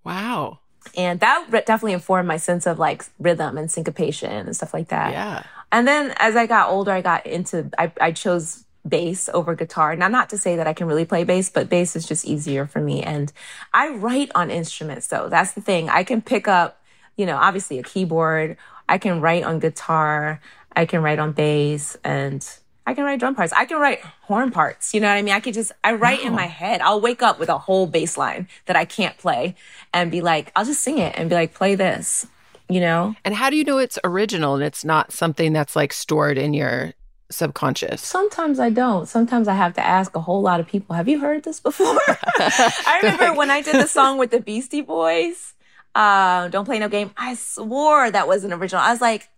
[0.02, 0.58] Wow.
[0.96, 5.12] And that definitely informed my sense of like rhythm and syncopation and stuff like that.
[5.12, 5.42] Yeah.
[5.72, 9.96] And then as I got older, I got into, I, I chose bass over guitar.
[9.96, 12.66] Now, not to say that I can really play bass, but bass is just easier
[12.66, 13.02] for me.
[13.02, 13.32] And
[13.72, 15.28] I write on instruments though.
[15.28, 15.88] That's the thing.
[15.88, 16.82] I can pick up,
[17.16, 18.56] you know, obviously a keyboard.
[18.88, 20.40] I can write on guitar.
[20.76, 22.46] I can write on bass and
[22.86, 23.52] I can write drum parts.
[23.52, 24.92] I can write horn parts.
[24.92, 25.34] You know what I mean?
[25.34, 26.28] I could just, I write wow.
[26.28, 26.80] in my head.
[26.82, 29.54] I'll wake up with a whole bass line that I can't play
[29.92, 32.26] and be like, I'll just sing it and be like, play this,
[32.68, 33.14] you know?
[33.24, 36.52] And how do you know it's original and it's not something that's like stored in
[36.52, 36.92] your
[37.30, 38.02] subconscious?
[38.02, 39.08] Sometimes I don't.
[39.08, 41.98] Sometimes I have to ask a whole lot of people, have you heard this before?
[42.06, 45.54] I remember when I did the song with the Beastie Boys,
[45.94, 48.82] uh, Don't Play No Game, I swore that was an original.
[48.82, 49.30] I was like,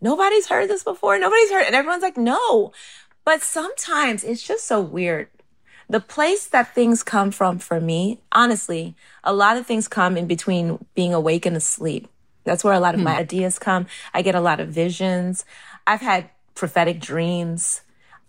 [0.00, 1.18] nobody's heard this before.
[1.18, 1.66] Nobody's heard.
[1.66, 2.72] And everyone's like, no.
[3.24, 5.28] But sometimes it's just so weird.
[5.88, 10.26] The place that things come from for me, honestly, a lot of things come in
[10.26, 12.08] between being awake and asleep.
[12.44, 13.20] That's where a lot of my hmm.
[13.20, 13.86] ideas come.
[14.12, 15.44] I get a lot of visions.
[15.86, 17.82] I've had prophetic dreams,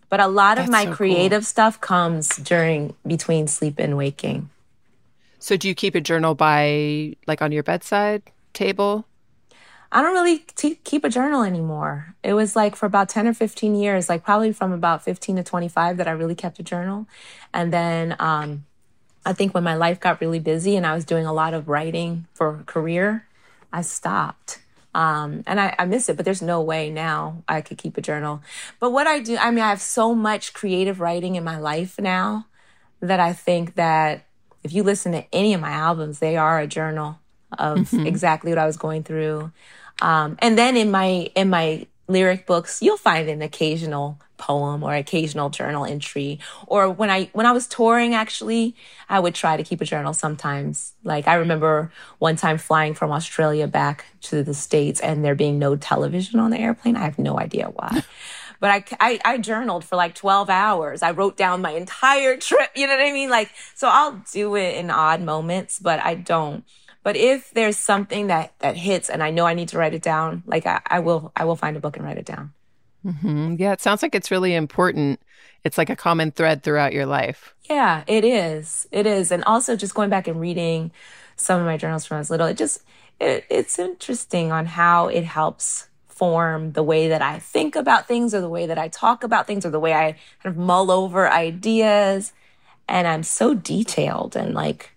[0.10, 1.46] but a lot That's of my so creative cool.
[1.46, 4.50] stuff comes during between sleep and waking.
[5.40, 8.24] So do you keep a journal by like on your bedside
[8.54, 9.06] table?
[9.96, 12.16] I don't really t- keep a journal anymore.
[12.22, 15.44] It was like for about 10 or 15 years, like probably from about 15 to
[15.44, 17.08] 25 that I really kept a journal.
[17.54, 18.66] And then um,
[19.26, 21.70] I think when my life got really busy and I was doing a lot of
[21.70, 23.26] writing for a career,
[23.72, 24.60] I stopped.
[24.94, 28.02] Um, and I, I miss it, but there's no way now I could keep a
[28.02, 28.42] journal.
[28.82, 31.98] But what I do, I mean, I have so much creative writing in my life
[31.98, 32.48] now
[33.00, 34.26] that I think that
[34.62, 37.20] if you listen to any of my albums, they are a journal
[37.58, 38.06] of mm-hmm.
[38.06, 39.52] exactly what I was going through.
[40.02, 44.94] Um, and then in my in my lyric books, you'll find an occasional poem or
[44.94, 46.40] occasional journal entry.
[46.68, 48.76] Or when I when I was touring, actually,
[49.10, 50.94] I would try to keep a journal sometimes.
[51.04, 55.60] Like I remember one time flying from Australia back to the states, and there being
[55.60, 56.96] no television on the airplane.
[56.96, 58.04] I have no idea why.
[58.60, 61.04] but I, I, I journaled for like 12 hours.
[61.04, 62.72] I wrote down my entire trip.
[62.76, 63.30] You know what I mean?
[63.30, 66.64] Like, so I'll do it in odd moments, but I don't
[67.06, 70.02] but if there's something that that hits and I know I need to write it
[70.02, 72.52] down, like I, I will I will find a book and write it down.
[73.06, 73.58] Mm-hmm.
[73.60, 75.20] Yeah, it sounds like it's really important.
[75.64, 77.54] It's like a common thread throughout your life.
[77.70, 78.88] Yeah, it is.
[78.92, 79.32] It is.
[79.32, 80.92] And also just going back and reading
[81.36, 82.82] some of my journals from when I was little, it just
[83.20, 88.34] it, it's interesting on how it helps form the way that I think about things
[88.34, 90.90] or the way that I talk about things or the way I kind of mull
[90.90, 92.34] over ideas.
[92.90, 94.95] And I'm so detailed and like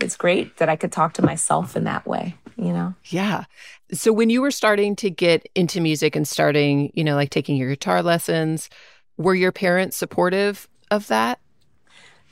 [0.00, 2.94] it's great that I could talk to myself in that way, you know?
[3.06, 3.44] Yeah.
[3.92, 7.56] So when you were starting to get into music and starting, you know, like taking
[7.56, 8.68] your guitar lessons,
[9.16, 11.40] were your parents supportive of that?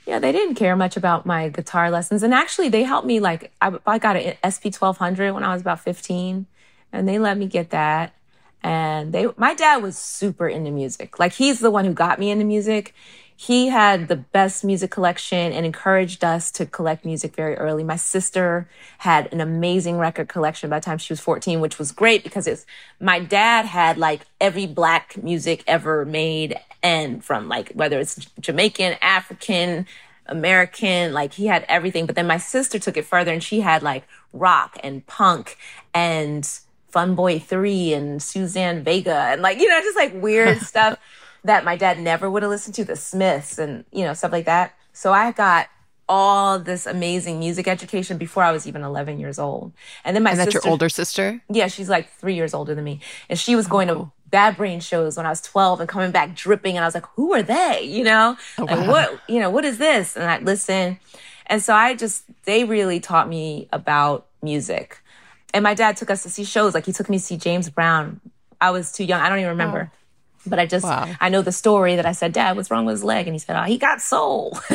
[0.05, 2.23] Yeah, they didn't care much about my guitar lessons.
[2.23, 3.19] And actually, they helped me.
[3.19, 6.47] Like, I, I got an SP 1200 when I was about 15,
[6.91, 8.13] and they let me get that.
[8.61, 11.19] And they, my dad was super into music.
[11.19, 12.93] Like he's the one who got me into music.
[13.41, 17.85] He had the best music collection and encouraged us to collect music very early.
[17.85, 21.93] My sister had an amazing record collection by the time she was 14, which was
[21.93, 22.65] great because it's,
[22.99, 28.97] my dad had like every black music ever made and from like, whether it's Jamaican,
[29.01, 29.87] African,
[30.25, 32.07] American, like he had everything.
[32.07, 35.57] But then my sister took it further and she had like rock and punk
[35.93, 36.45] and
[36.89, 40.99] Fun Boy 3 and Suzanne Vega and like, you know, just like weird stuff
[41.43, 44.45] that my dad never would have listened to, the Smiths and, you know, stuff like
[44.45, 44.75] that.
[44.93, 45.67] So I got
[46.09, 49.71] all this amazing music education before I was even 11 years old.
[50.03, 51.41] And then my and that's sister, your older sister?
[51.49, 52.99] Yeah, she's like three years older than me.
[53.29, 56.11] And she was oh, going to Bad Brain shows when I was 12 and coming
[56.11, 56.75] back dripping.
[56.75, 57.83] And I was like, who are they?
[57.83, 58.91] You know, Oh, like wow.
[58.91, 60.15] what, you know, what is this?
[60.15, 60.99] And I listen.
[61.45, 65.01] And so I just, they really taught me about music.
[65.53, 66.73] And my dad took us to see shows.
[66.73, 68.19] Like he took me to see James Brown.
[68.59, 69.21] I was too young.
[69.21, 69.91] I don't even remember.
[69.93, 69.98] Oh.
[70.45, 71.13] But I just, Wow.
[71.19, 73.27] I know the story that I said, Dad, what's wrong with his leg?
[73.27, 74.57] And he said, Oh, he got soul.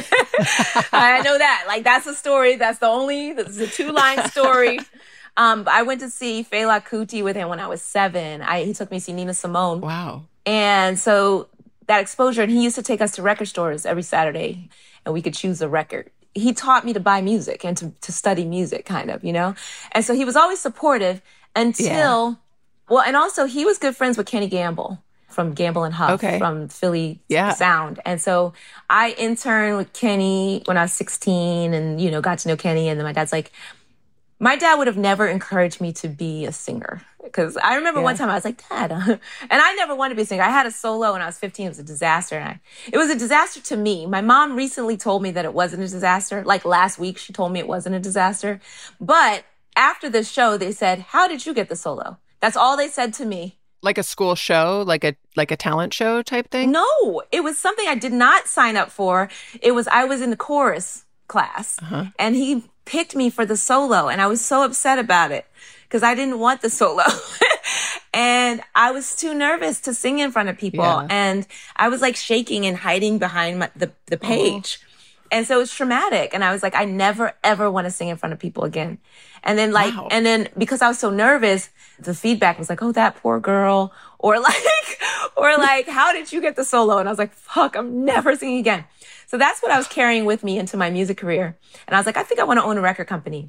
[0.92, 1.64] I know that.
[1.66, 2.56] Like, that's a story.
[2.56, 4.78] That's the only, that's a two line story.
[5.36, 8.40] Um, but I went to see Fela Kuti with him when I was seven.
[8.40, 9.80] I, he took me to see Nina Simone.
[9.80, 10.22] Wow.
[10.46, 11.48] And so
[11.88, 14.68] that exposure, and he used to take us to record stores every Saturday
[15.04, 16.10] and we could choose a record.
[16.34, 19.56] He taught me to buy music and to, to study music, kind of, you know?
[19.92, 21.20] And so he was always supportive
[21.56, 22.38] until,
[22.88, 25.02] well, and also he was good friends with Kenny Gamble
[25.34, 26.38] from Gamble and Huff Okay.
[26.38, 27.52] from Philly Yeah.
[27.52, 28.00] Sound.
[28.04, 28.54] And so
[28.88, 32.88] I interned with Kenny when I was 16 and, you know, got to know Kenny.
[32.88, 33.52] And then my dad's like,
[34.40, 38.16] my dad would have never encouraged me to be a singer because I remember one
[38.16, 39.20] time I was like, Dad, and
[39.50, 40.42] I never wanted to be a singer.
[40.42, 41.66] I had a solo when I was 15.
[41.66, 42.36] It was a disaster.
[42.38, 42.60] And I,
[42.92, 44.06] it was a disaster to me.
[44.06, 46.44] My mom recently told me that it wasn't a disaster.
[46.44, 48.60] Like last week, she told me it wasn't a disaster.
[49.00, 49.44] But
[49.76, 52.18] after the show, they said, How did you get the solo?
[52.40, 53.56] That's all they said to me.
[53.84, 56.72] Like a school show, like a like a talent show type thing?
[56.72, 59.28] No, it was something I did not sign up for.
[59.60, 62.04] It was I was in the chorus class uh-huh.
[62.18, 65.46] and he picked me for the solo and I was so upset about it
[65.84, 67.04] because I didn't want the solo.
[68.12, 71.06] and I was too nervous to sing in front of people Yeah.
[71.10, 74.26] and I was like shaking and hiding behind my, the the oh.
[74.26, 74.80] page.
[75.32, 76.30] And so it was traumatic.
[76.32, 78.98] And I was like, I never ever want to sing in front of people again.
[79.42, 80.08] And then like, Wow.
[80.10, 83.92] and then because I was so nervous, the feedback was like, oh, that poor girl.
[84.18, 85.00] Or like,
[85.36, 86.98] or like, how did you get the solo?
[86.98, 88.84] And I was like, fuck, I'm never singing again.
[89.26, 91.56] So that's what I was carrying with me into my music career.
[91.86, 93.48] And I was like, I think I want to own a record company.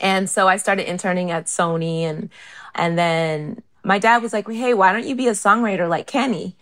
[0.00, 2.30] And so I started interning at Sony and,
[2.74, 6.56] and then my dad was like, Hey, why don't you be a songwriter like Kenny?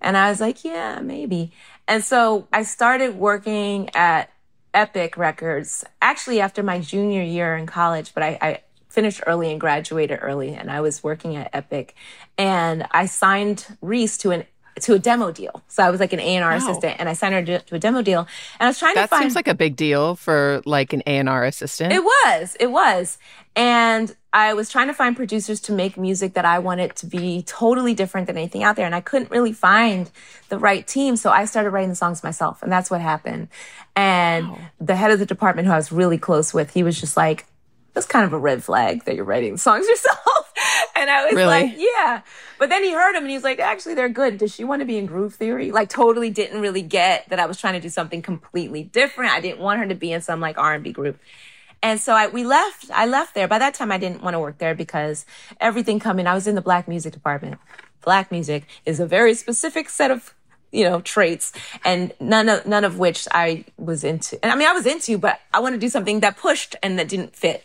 [0.00, 1.52] And I was like, yeah, maybe.
[1.86, 4.30] And so I started working at
[4.74, 8.60] Epic Records actually after my junior year in college, but I, I
[8.98, 11.94] finished early and graduated early and I was working at Epic
[12.36, 14.44] and I signed Res to an
[14.80, 15.62] to a demo deal.
[15.68, 18.02] So I was like an A&R assistant and I signed her to, to a demo
[18.02, 18.26] deal
[18.58, 20.92] and I was trying That to find That seems like a big deal for like
[20.92, 21.92] an A&R assistant.
[21.92, 22.56] it was.
[22.58, 23.18] It was.
[23.56, 27.42] And I was trying to find producers to make music that I wanted to be
[27.42, 28.86] totally different than anything out there.
[28.86, 30.10] And I couldn't really find
[30.48, 31.16] the right team.
[31.16, 32.62] So I started writing the songs myself.
[32.62, 33.48] And that's what happened.
[33.96, 34.48] And
[34.80, 37.46] the head of the department who I was really close with, he was just like,
[37.98, 40.52] that's kind of a red flag that you're writing songs yourself.
[40.94, 41.46] and I was Really?
[41.46, 42.22] like, yeah.
[42.60, 44.38] But then he heard them and he was like, actually, they're good.
[44.38, 45.72] Does she want to be in Groove Theory?
[45.72, 49.32] Like, totally didn't really get that I was trying to do something completely different.
[49.32, 51.18] I didn't want her to be in some like R&B group.
[51.82, 53.46] And so I, we left, I left there.
[53.48, 55.26] By that time, I didn't want to work there because
[55.60, 57.58] everything coming, I was in the black music department.
[58.04, 60.34] Black music is a very specific set of,
[60.72, 61.52] you know, traits
[61.84, 64.38] and none of, none of which I was into.
[64.42, 66.98] And I mean, I was into, but I want to do something that pushed and
[66.98, 67.64] that didn't fit.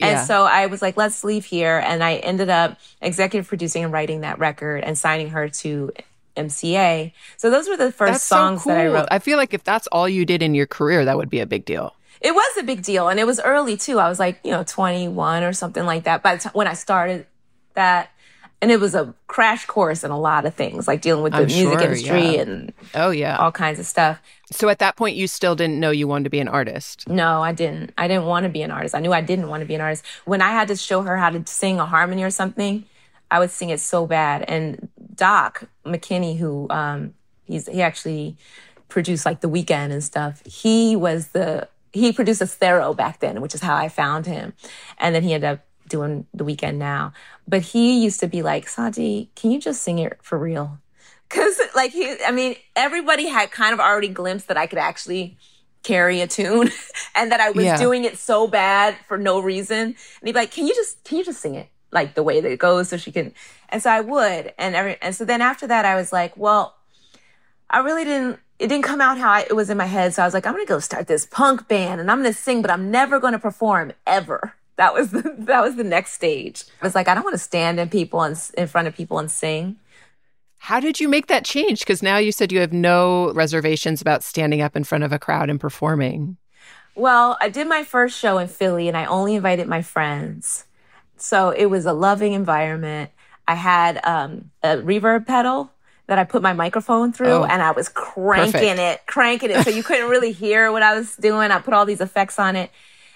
[0.00, 0.24] And Yeah.
[0.24, 1.78] so I was like, let's leave here.
[1.84, 5.92] And I ended up executive producing and writing that record and signing her to
[6.36, 7.12] MCA.
[7.36, 8.74] So those were the first That's songs so cool.
[8.76, 9.08] that I wrote.
[9.10, 11.46] I feel like if that's all you did in your career, that would be a
[11.46, 11.94] big deal.
[12.20, 13.98] It was a big deal, and it was early too.
[14.00, 16.20] I was like, you know, 21 or something like that.
[16.22, 17.26] By the time when I started
[17.74, 18.10] that,
[18.60, 21.40] and it was a crash course in a lot of things, like dealing with the
[21.40, 22.40] I'm music sure, industry yeah.
[22.42, 23.36] and Oh yeah.
[23.36, 24.20] all kinds of stuff.
[24.50, 27.08] so at that point, you still didn't know you wanted to be an artist.
[27.08, 27.92] No, I didn't.
[27.96, 28.94] I didn't want to be an artist.
[28.94, 30.04] I knew I didn't want to be an artist.
[30.24, 32.84] When I had to show her how to sing a harmony or something,
[33.30, 34.42] I would sing it so bad.
[34.48, 38.36] And Doc McKinney, who um, he's he actually
[38.88, 40.42] produced like The Weeknd and stuff.
[40.46, 44.52] He was the he produced Esthero back then, which is how I found him.
[44.98, 47.12] And then he ended up doing The Weeknd now.
[47.48, 50.78] But he used to be like, Santi, can you just sing it for real?
[51.30, 55.36] Cause like he, I mean, everybody had kind of already glimpsed that I could actually
[55.82, 56.70] carry a tune
[57.14, 57.78] and that I was Yeah.
[57.78, 59.78] doing it so bad for no reason.
[59.78, 61.68] And he'd be like, can you just, can you just sing it?
[61.90, 63.32] like the way that it goes so she can
[63.70, 66.76] and so I would and every and so then after that I was like, well,
[67.70, 70.12] I really didn't it didn't come out how I, it was in my head.
[70.14, 72.32] So I was like, I'm going to go start this punk band and I'm going
[72.32, 74.54] to sing, but I'm never going to perform ever.
[74.78, 76.64] That was the, that was the next stage.
[76.80, 79.18] I was like, I don't want to stand in people and in front of people
[79.18, 79.76] and sing.
[80.60, 81.80] How did you make that change?
[81.80, 85.18] Because now you said you have no reservations about standing up in front of a
[85.18, 86.36] crowd and performing.
[86.96, 90.64] Well, I did my first show in Philly and I only invited my friends.
[91.16, 93.10] So it was a loving environment.
[93.46, 95.70] I had um, a reverb pedal
[96.08, 98.80] that I put my microphone through oh, and I was cranking perfect.
[98.80, 99.62] it, cranking it.
[99.64, 101.50] So you couldn't really hear what I was doing.
[101.50, 102.70] I put all these effects on it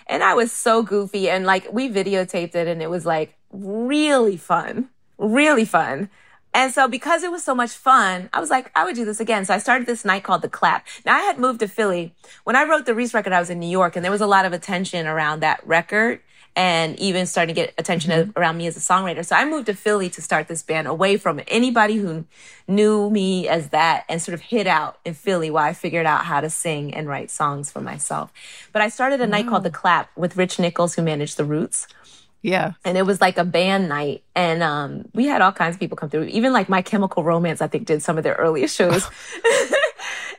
[0.06, 1.28] and I was so goofy.
[1.30, 4.88] And like we videotaped it and it was like really fun,
[5.18, 6.10] really fun.
[6.54, 9.20] And so because it was so much fun, I was like, I would do this
[9.20, 9.44] again.
[9.46, 10.86] So I started this night called The Clap.
[11.06, 12.14] Now I had moved to Philly.
[12.44, 14.26] When I wrote the Res record, I was in New York and there was a
[14.26, 16.20] lot of attention around that record
[16.54, 18.38] and even starting to get attention mm-hmm.
[18.38, 19.24] around me as a songwriter.
[19.24, 22.24] So I moved to Philly to start this band away from anybody who
[22.68, 26.24] knew me as that and sort of hid out in Philly while I figured out
[26.24, 28.32] how to sing and write songs for myself.
[28.72, 29.30] But I started a wow.
[29.30, 31.86] night called The Clap with Rich Nichols, who managed The Roots.
[32.42, 32.72] Yeah.
[32.84, 34.24] And it was like a band night.
[34.34, 36.24] And um, we had all kinds of people come through.
[36.24, 39.08] Even like My Chemical Romance, I think, did some of their earliest shows.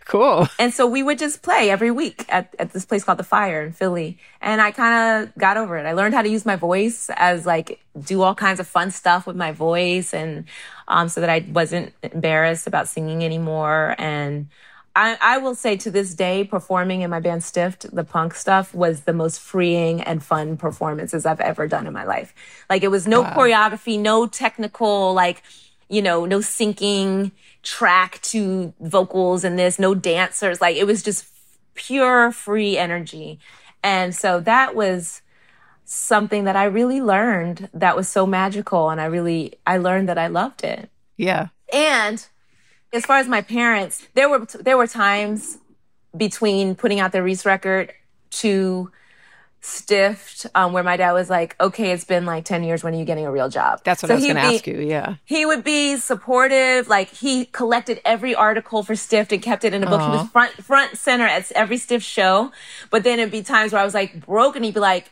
[0.06, 0.48] Cool.
[0.60, 3.62] And so we would just play every week at, at this place called The Fire
[3.62, 4.18] in Philly.
[4.42, 5.86] And I kind of got over it.
[5.86, 9.28] I learned how to use my voice as like do all kinds of fun stuff
[9.28, 10.46] with my voice and
[10.88, 13.96] um, so that I wasn't embarrassed about singing anymore.
[13.98, 14.48] And
[14.96, 18.74] I, I will say to this day, performing in my band Stiffed, the punk stuff
[18.74, 22.34] was the most freeing and fun performances I've ever done in my life.
[22.70, 23.34] Like it was no wow.
[23.34, 25.42] choreography, no technical, like,
[25.90, 27.32] you know, no syncing
[27.64, 30.62] track to vocals and this, no dancers.
[30.62, 31.26] Like it was just
[31.74, 33.40] pure free energy.
[33.82, 35.22] And so that was
[35.86, 38.90] something that I really learned that was so magical.
[38.90, 40.90] And I really, I learned that I loved it.
[41.18, 41.48] Yeah.
[41.74, 42.26] And
[42.92, 45.58] as far as my parents, there were, there were times
[46.16, 47.94] between putting out the Res record
[48.32, 48.92] to
[49.66, 52.84] Stiffed um, where my dad was like okay it's been like 10 years.
[52.84, 53.82] When are you getting a real job?
[53.86, 55.16] That's what so i was going to ask you yeah.
[55.24, 56.90] he would be supportive.
[56.90, 60.02] Like he collected every article for Stiffed and kept it in a book.
[60.02, 60.12] Aww.
[60.12, 62.52] he was front front center at every stiff show.
[62.90, 65.12] But then it'd be times where i was like broke and he'd be like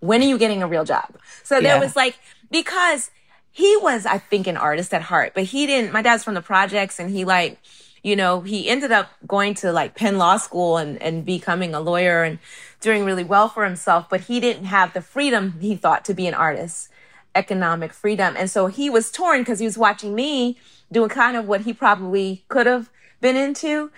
[0.00, 1.16] when are you getting a real job?
[1.42, 2.16] So there was like
[2.52, 3.10] because
[3.50, 6.42] he was i think an artist at heart but he didn't my dad's from the
[6.42, 7.58] projects and he like
[8.02, 11.80] you know he ended up going to like penn law school and and becoming a
[11.80, 12.38] lawyer and
[12.80, 16.26] doing really well for himself, but he didn't have the freedom he thought to be
[16.26, 16.88] an artist,
[17.34, 18.34] economic freedom.
[18.38, 20.58] And so he was torn because he was watching me
[20.90, 22.90] doing kind of what he probably could have
[23.20, 23.90] been into.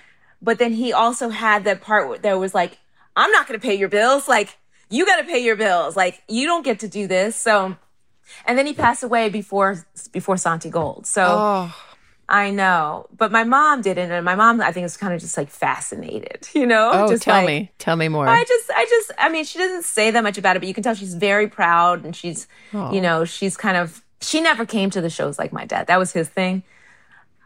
[0.43, 2.79] But then he also had that part there was like,
[3.17, 4.27] I'm not going to pay your bills.
[4.27, 4.57] Like,
[4.89, 5.97] you got to pay your bills.
[5.97, 7.37] Like, you don't get to do this.
[7.37, 7.77] So,
[8.47, 11.05] and then he passed away before, before Santigold.
[11.05, 11.75] So, oh.
[12.31, 15.37] I know, but my mom didn't, and my mom, I think, is kind of just
[15.37, 16.91] like fascinated, you know.
[16.93, 18.29] Oh, just tell like, me, tell me more.
[18.29, 20.75] I just, I just, I mean, she doesn't say that much about it, but you
[20.75, 22.93] can tell she's very proud, and she's, oh.
[22.93, 25.89] you know, she's kind of, she never came to the shows like my dad.
[25.89, 26.63] That was his thing.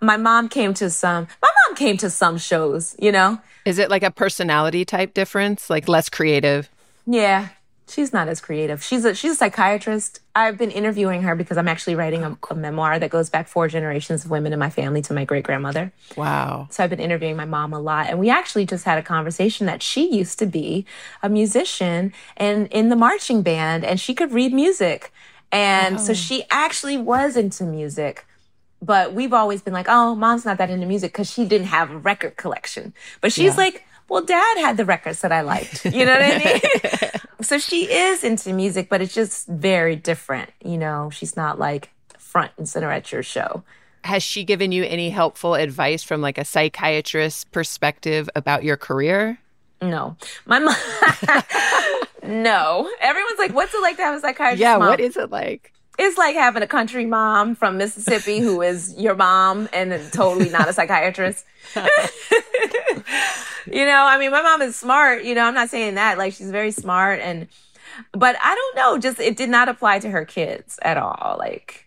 [0.02, 1.28] My mom came to some.
[1.40, 3.38] My mom came to some shows, you know.
[3.64, 6.68] Is it like a personality type difference, like less creative?
[7.06, 7.48] Yeah,
[7.88, 8.82] she's not as creative.
[8.82, 10.20] She's a she's a psychiatrist.
[10.34, 13.68] I've been interviewing her because I'm actually writing a, a, memoir that goes back four
[13.68, 15.92] generations of women in my family to my great grandmother.
[16.16, 16.68] Wow.
[16.70, 18.08] So I've been interviewing my mom a lot.
[18.08, 20.86] And we actually just had a conversation that she used to be
[21.22, 25.12] a musician and in the marching band and she could read music.
[25.52, 26.14] And so oh.
[26.14, 28.26] she actually was into music.
[28.82, 31.90] But we've always been like, oh, mom's not that into music because she didn't have
[31.90, 32.92] a record collection.
[33.20, 33.56] But she's yeah.
[33.56, 35.84] like, well, dad had the records that I liked.
[35.84, 37.10] You know what I mean?
[37.42, 40.50] so she is into music, but it's just very different.
[40.64, 43.62] You know, she's not like front and center at your show.
[44.04, 49.38] Has she given you any helpful advice from like a psychiatrist perspective about your career?
[49.80, 50.16] No.
[50.46, 50.74] My mom
[52.22, 52.90] No.
[53.00, 54.60] Everyone's like, what's it like to have a psychiatrist?
[54.60, 54.88] Yeah, mom?
[54.88, 55.72] what is it like?
[55.98, 60.68] It's like having a country mom from Mississippi who is your mom and totally not
[60.68, 61.44] a psychiatrist.
[61.76, 61.82] you
[63.84, 65.24] know, I mean, my mom is smart.
[65.24, 66.18] You know, I'm not saying that.
[66.18, 67.20] Like, she's very smart.
[67.20, 67.46] And,
[68.12, 71.36] but I don't know, just it did not apply to her kids at all.
[71.38, 71.86] Like,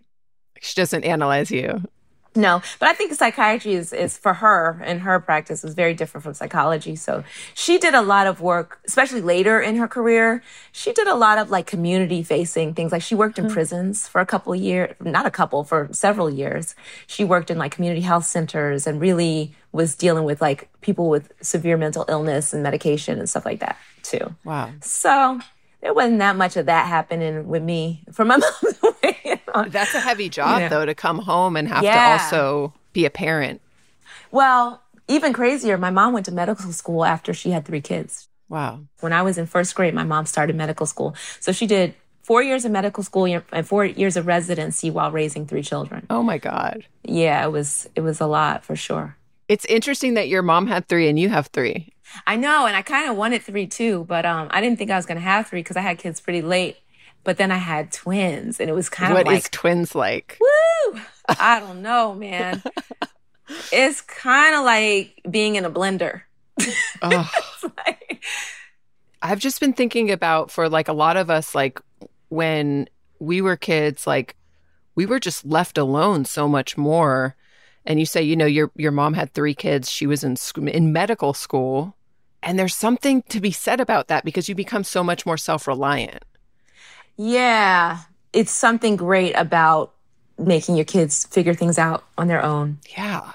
[0.61, 1.81] she doesn't analyze you.
[2.38, 6.23] No, but I think psychiatry is, is for her and her practice is very different
[6.23, 6.95] from psychology.
[6.95, 7.23] So
[7.53, 10.43] she did a lot of work, especially later in her career.
[10.71, 12.91] She did a lot of like community facing things.
[12.91, 13.53] Like she worked in mm-hmm.
[13.55, 16.75] prisons for a couple of years, not a couple, for several years.
[17.07, 21.31] She worked in like community health centers and really was dealing with like people with
[21.41, 24.35] severe mental illness and medication and stuff like that too.
[24.43, 24.71] Wow.
[24.81, 25.39] So
[25.82, 28.93] there wasn't that much of that happening with me from my mom.
[29.25, 29.65] you know?
[29.69, 30.69] That's a heavy job, Yeah.
[30.69, 31.93] though, to come home and have Yeah.
[31.93, 33.61] to also be a parent.
[34.32, 38.28] Well, even crazier, my mom went to medical school after she had three kids.
[38.49, 38.82] Wow.
[39.01, 41.15] When I was in first grade, my mom started medical school.
[41.39, 45.45] So she did four years of medical school and four years of residency while raising
[45.45, 46.05] three children.
[46.09, 46.84] Oh my God.
[47.03, 49.15] Yeah, it was it was a lot for sure.
[49.47, 51.93] It's interesting that your mom had three and you have three.
[52.25, 54.95] I know, and I kind of wanted three too, but um, I didn't think I
[54.95, 56.77] was going to have three because I had kids pretty late.
[57.23, 60.37] But then I had twins, and it was kind What of is like, twins like?
[60.39, 60.99] woo!
[61.27, 62.63] I don't know, man.
[63.71, 66.21] it's kind of like being in a blender.
[67.03, 68.23] It's like-
[69.21, 71.81] I've just been thinking about for like a lot of us, like
[72.29, 72.87] when
[73.19, 74.35] we were kids, like
[74.95, 77.35] we were just left alone so much more.
[77.88, 79.89] And you say, you know, your your mom had three kids.
[79.89, 80.35] She was in
[80.67, 81.95] in medical school,
[82.43, 85.67] and there's something to be said about that because you become so much more self
[85.67, 86.23] reliant.
[87.15, 87.99] yeah,
[88.33, 89.93] it's something great about
[90.38, 93.31] making your kids figure things out on their own Yeah,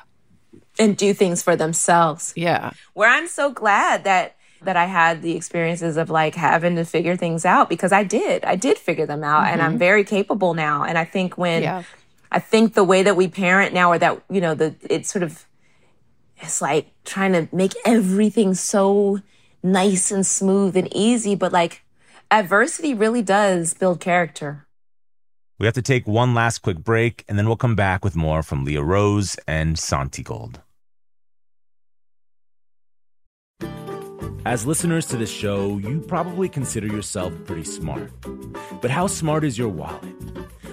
[0.79, 2.35] and do things for themselves.
[2.37, 6.85] yeah, where I'm so glad that that I had the experiences of like having to
[6.85, 8.45] figure things out because I did.
[8.45, 9.79] I did figure them out and I'm mm-hmm.
[9.79, 10.85] very capable now.
[10.85, 11.83] And I think when yeah.
[12.33, 15.23] I think the way that we parent now or that, you know, the it's sort
[15.23, 15.47] of
[16.39, 19.21] it's like trying to make everything so
[19.63, 21.83] nice and smooth and easy, but like
[22.31, 24.67] adversity really does build character.
[25.59, 28.43] We have to take one last quick break, and then we'll come back with more
[28.43, 30.57] from Leah Rose and Santigold.
[34.45, 38.11] As listeners to this show, you probably consider yourself pretty smart.
[38.81, 40.17] But how smart is your wallet?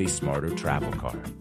[0.00, 1.32] a smarter travel card.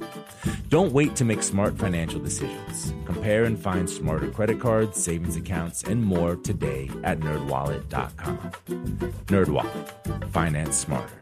[0.69, 2.93] Don't wait to make smart financial decisions.
[3.05, 8.37] Compare and find smarter credit cards, savings accounts, and more today at nerdwallet.com.
[9.27, 10.29] Nerdwallet.
[10.31, 11.21] Finance smarter.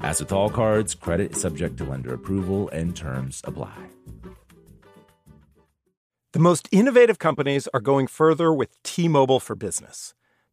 [0.00, 3.88] As with all cards, credit is subject to lender approval and terms apply.
[6.32, 10.14] The most innovative companies are going further with T-Mobile for Business.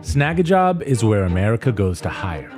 [0.00, 2.57] Snagajob is where America goes to hire,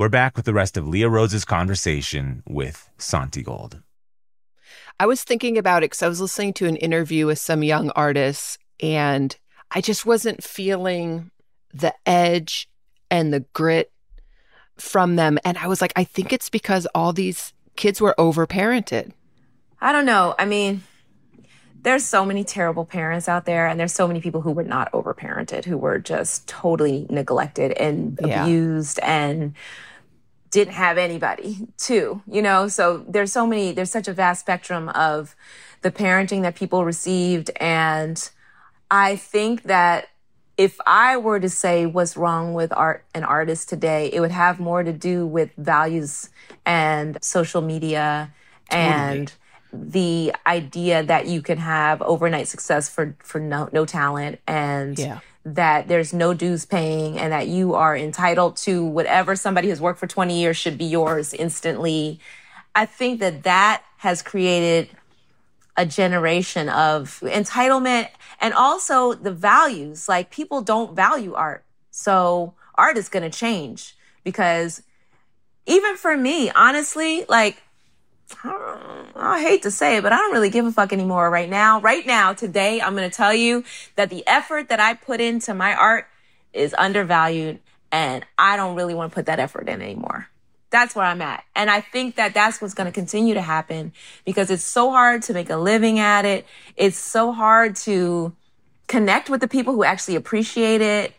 [0.00, 3.82] We're back with the rest of Leah Rose's conversation with Santigold.
[4.98, 7.90] I was thinking about it because I was listening to an interview with some young
[7.90, 9.36] artists and
[9.70, 11.30] I just wasn't feeling
[11.74, 12.66] the edge
[13.10, 13.92] and the grit
[14.78, 15.38] from them.
[15.44, 19.12] And I was like, I think it's because all these kids were overparented.
[19.82, 20.34] I don't know.
[20.38, 20.82] I mean,
[21.82, 24.90] there's so many terrible parents out there, and there's so many people who were not
[24.92, 28.44] overparented, who were just totally neglected and Yeah.
[28.44, 29.54] abused and
[30.50, 32.68] didn't have anybody too, you know?
[32.68, 35.34] So there's so many, there's such a vast spectrum of
[35.82, 37.50] the parenting that people received.
[37.56, 38.30] And
[38.90, 40.08] I think that
[40.56, 44.60] if I were to say what's wrong with art and artists today, it would have
[44.60, 46.28] more to do with values
[46.66, 48.34] and social media
[48.70, 49.32] and
[49.72, 55.20] the idea that you can have overnight success for for no, no talent and Yeah.
[55.44, 59.98] That there's no dues paying and that you are entitled to whatever somebody has worked
[59.98, 62.20] for 20 years should be yours instantly.
[62.74, 64.90] I think that that has created
[65.76, 68.08] a generation of entitlement
[68.40, 70.08] and also the values.
[70.08, 71.64] Like people don't value art.
[71.90, 74.82] So art is going to change because
[75.66, 77.62] even for me, honestly, like
[78.44, 81.80] I, hate to say it, but I don't really give a fuck anymore right now.
[81.80, 83.64] Right now, today, I'm going to tell you
[83.96, 86.06] that the effort that I put into my art
[86.52, 87.60] is undervalued
[87.92, 90.28] and I don't really want to put that effort in anymore.
[90.70, 91.44] That's where I'm at.
[91.56, 93.92] And I think that that's what's going to continue to happen
[94.24, 96.46] because it's so hard to make a living at it.
[96.76, 98.32] It's so hard to
[98.86, 101.14] connect with the people who actually appreciate it.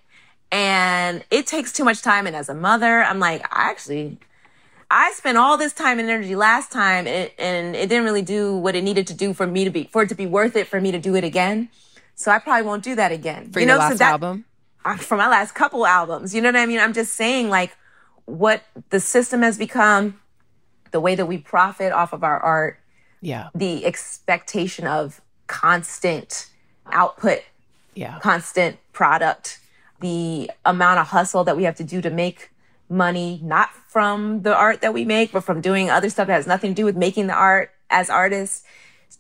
[0.54, 2.28] And it takes too much time.
[2.28, 4.20] And as a mother, I'm like, I actually,
[4.94, 8.22] I spent all this time and energy last time and it, and it didn't really
[8.22, 10.56] do what it needed to do for me to be, for it to be worth
[10.58, 11.70] it for me to do it again.
[12.16, 13.52] So I probably won't do that again.
[13.52, 14.46] For you your know, so last that- album?
[14.98, 16.36] for my last couple albums.
[16.36, 16.80] You know what I mean?
[16.80, 17.76] I'm just saying like
[18.26, 20.20] what the system has become,
[20.92, 22.78] the way that we profit off of our art,
[23.22, 23.50] Yeah.
[23.56, 26.48] the expectation of constant
[26.92, 27.40] output,
[27.94, 28.20] Yeah.
[28.20, 29.60] constant product,
[30.02, 32.51] the amount of hustle that we have to do to make
[32.92, 36.48] money, not from the art that we make, but from doing other stuff that has
[36.48, 38.64] nothing to do with making the art as artists.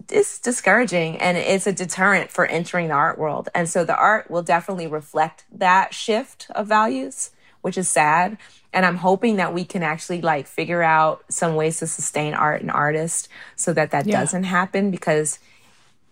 [0.09, 3.49] It's discouraging and it's a deterrent for entering the art world.
[3.53, 8.37] And so the art will definitely reflect that shift of values, which is sad.
[8.73, 12.61] And I'm hoping that we can actually like figure out some ways to sustain art
[12.61, 14.19] and artists so that that Yeah.
[14.19, 15.39] doesn't happen because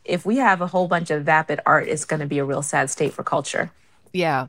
[0.05, 2.61] if we have a whole bunch of vapid art, it's going to be a real
[2.61, 3.71] sad state for culture.
[4.13, 4.47] Yeah.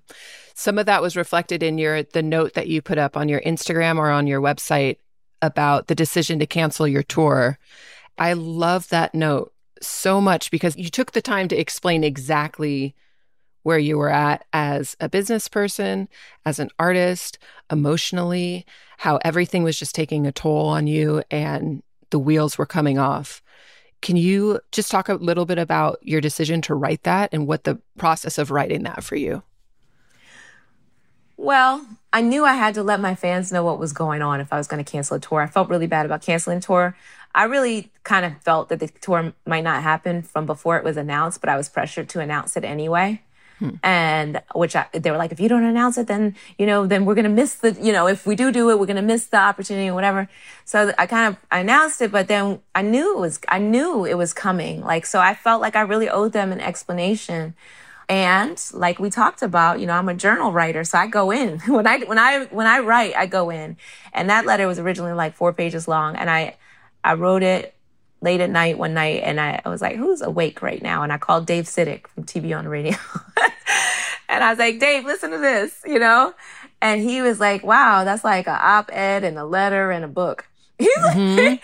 [0.55, 3.41] Some of that was reflected in your the note that you put up on your
[3.43, 4.97] Instagram or on your website
[5.43, 7.59] about the decision to cancel your tour.
[8.19, 12.95] I love that note so much because you took the time to explain exactly
[13.63, 16.09] where you were at as a business person,
[16.45, 17.39] as an artist,
[17.71, 18.65] emotionally,
[18.99, 23.43] how everything was just taking a toll on you and the wheels were coming off.
[24.03, 27.65] Can you just talk a little bit about your decision to write that and what
[27.65, 29.43] the process of writing that for you?
[31.41, 34.53] Well, I knew I had to let my fans know what was going on if
[34.53, 35.41] I was going to cancel a tour.
[35.41, 36.95] I felt really bad about canceling a tour.
[37.35, 40.99] I really kind of felt that the tour might not happen from before it was
[40.99, 43.23] announced, but I was pressured to announce it anyway.
[43.59, 43.71] Hmm.
[43.83, 47.07] And which I, they were like, if you don't announce it, then, you know, then
[47.07, 49.03] we're going to miss the, you know, if we do do it, we're going to
[49.03, 50.29] miss the opportunity or whatever.
[50.67, 54.05] So I kind of I announced it, but then I knew it was, I knew
[54.05, 54.83] it was coming.
[54.83, 57.55] Like, so I felt like I really owed them an explanation.
[58.11, 61.61] And like we talked about, you know, I'm a journal writer, so I go in
[61.69, 63.77] when I when I when I write, I go in.
[64.13, 66.57] And that letter was originally like four pages long, and I
[67.05, 67.73] I wrote it
[68.21, 71.13] late at night one night, and I, I was like, "Who's awake right now?" And
[71.13, 72.97] I called Dave Sitek from TV on the Radio,
[74.29, 76.35] and I was like, "Dave, listen to this," you know.
[76.83, 80.49] And he was like, "Wow, that's like an op-ed and a letter and a book."
[80.81, 81.55] He's like, mm-hmm.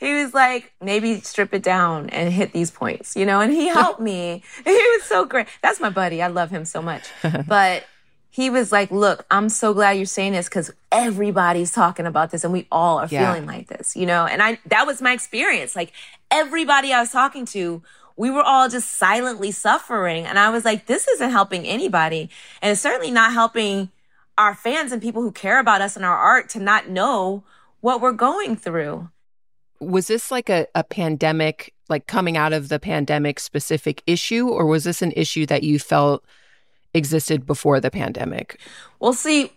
[0.00, 3.68] He was like, maybe strip it down and hit these points, you know, and he
[3.68, 4.42] helped me.
[4.64, 5.46] He was so great.
[5.62, 6.22] That's my buddy.
[6.22, 7.04] I love him so much.
[7.48, 7.84] But
[8.30, 12.42] he was like, look, I'm so glad you're saying this because everybody's talking about this
[12.44, 13.32] and we all are Yeah.
[13.32, 15.76] feeling like this, you know, and I, that was my experience.
[15.76, 15.92] Like
[16.30, 17.82] everybody I was talking to,
[18.16, 20.24] we were all just silently suffering.
[20.26, 22.28] And I was like, this isn't helping anybody.
[22.62, 23.90] And it's certainly not helping
[24.36, 27.44] our fans and people who care about us and our art to not know
[27.80, 29.10] what we're going through.
[29.80, 34.66] Was this like a, a pandemic, like coming out of the pandemic specific issue, or
[34.66, 36.24] was this an issue that you felt
[36.94, 38.58] existed before the pandemic?
[39.00, 39.52] Well, see,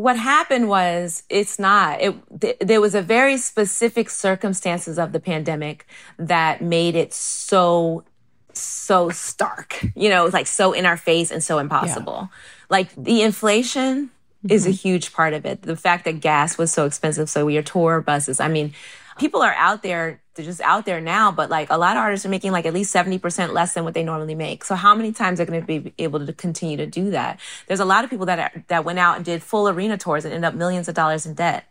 [0.00, 2.00] what happened was it's not.
[2.00, 5.86] It th- there was a very specific circumstances of the pandemic
[6.18, 8.04] that made it so
[8.52, 9.84] so stark.
[9.94, 12.30] You know, like so in our face and so impossible.
[12.68, 14.10] Like the inflation
[14.48, 14.76] is a mm-hmm.
[14.76, 15.62] huge part of it.
[15.62, 18.40] The fact that gas was so expensive, so your tour buses.
[18.40, 18.72] I mean,
[19.18, 20.22] people are out there.
[20.34, 22.72] They're just out there now, but like a lot of artists are making like at
[22.72, 24.64] least 70% less than what they normally make.
[24.64, 27.40] So how many times are going to be able to continue to do that?
[27.66, 30.24] There's a lot of people that are, that went out and did full arena tours
[30.24, 31.66] and ended up millions of dollars in debt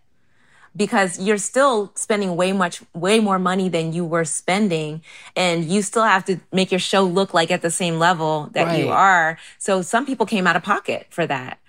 [0.76, 5.02] because you're still spending way much way more money than you were spending
[5.36, 8.78] and you still have to make your show look like at the same level that
[8.78, 11.60] you are so some people came out of pocket for that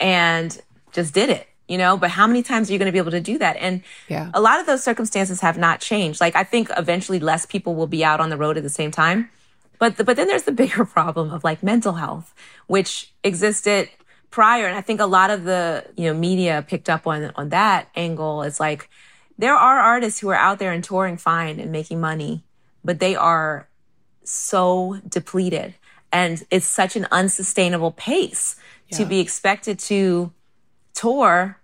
[0.00, 0.60] and
[0.92, 3.10] just did it you know but how many times are you going to be able
[3.10, 4.30] to do that and Yeah.
[4.34, 7.86] a lot of those circumstances have not changed like i think eventually less people will
[7.86, 9.30] be out on the road at the same time
[9.78, 12.34] But the, but then there's the bigger problem of like mental health,
[12.66, 13.88] which existed
[14.30, 14.66] prior.
[14.66, 17.88] And I think a lot of the, you know, media picked up on, on that
[17.94, 18.42] angle.
[18.42, 18.90] It's like,
[19.38, 22.42] there are artists who are out there and touring fine and making money,
[22.84, 23.68] but they are
[24.24, 25.74] so depleted.
[26.10, 28.56] And it's such an unsustainable pace
[28.88, 28.98] yeah.
[28.98, 30.32] to be expected to
[30.98, 31.58] tour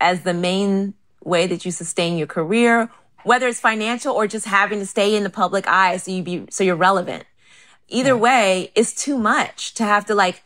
[0.00, 2.90] as the main way that you sustain your career,
[3.22, 6.44] whether it's financial or just having to stay in the public eye so you be,
[6.50, 7.24] so you're relevant.
[7.88, 8.14] Either yeah.
[8.14, 10.42] way, it's too much to have to like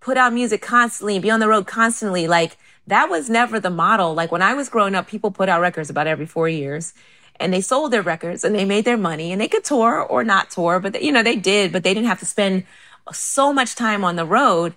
[0.00, 2.26] put out music constantly and be on the road constantly.
[2.26, 4.14] Like that was never the model.
[4.14, 6.94] Like when I was growing up, people put out records about every four years
[7.38, 10.24] and they sold their records and they made their money and they could tour or
[10.24, 12.64] not tour, but they, you know, they did, but they didn't have to spend
[13.12, 14.74] so much time on the road.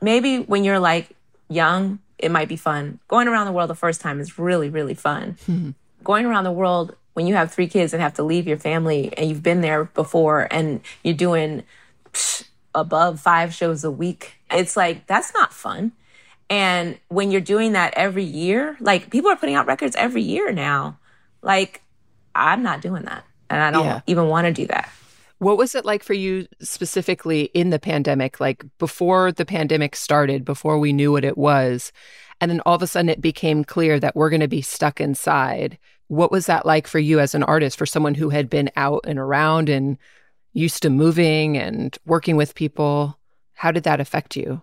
[0.00, 1.10] Maybe when you're like
[1.48, 3.00] young, it might be fun.
[3.08, 5.36] Going around the world the first time is really, really fun.
[5.46, 5.70] Mm-hmm.
[6.04, 9.12] Going around the world when you have three kids and have to leave your family
[9.16, 11.64] and you've been there before and you're doing
[12.12, 12.44] psh,
[12.74, 15.92] above five shows a week, it's like, that's not fun.
[16.48, 20.52] And when you're doing that every year, like people are putting out records every year
[20.52, 20.98] now.
[21.42, 21.82] Like,
[22.34, 23.24] I'm not doing that.
[23.48, 24.00] And I don't yeah.
[24.06, 24.90] even want to do that.
[25.40, 28.40] What was it like for you specifically in the pandemic?
[28.40, 31.92] Like before the pandemic started, before we knew what it was,
[32.42, 35.00] and then all of a sudden it became clear that we're going to be stuck
[35.00, 35.78] inside.
[36.08, 39.06] What was that like for you as an artist, for someone who had been out
[39.06, 39.96] and around and
[40.52, 43.18] used to moving and working with people?
[43.54, 44.60] How did that affect you?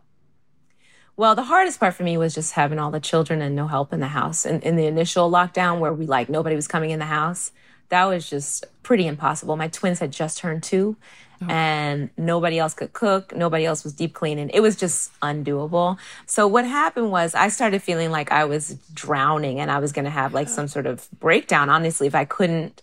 [1.15, 3.93] Well, the hardest part for me was just having all the children and no help
[3.93, 4.45] in the house.
[4.45, 7.51] And in the initial lockdown where we like nobody was coming in the house,
[7.89, 9.55] that was just pretty impossible.
[9.55, 10.97] My twins had just turned two
[11.41, 11.47] oh.
[11.49, 13.35] and nobody else could cook.
[13.35, 14.49] Nobody else was deep cleaning.
[14.53, 15.97] It was just undoable.
[16.25, 20.05] So what happened was I started feeling like I was drowning and I was going
[20.05, 22.81] to have like some sort of breakdown, honestly, if I couldn't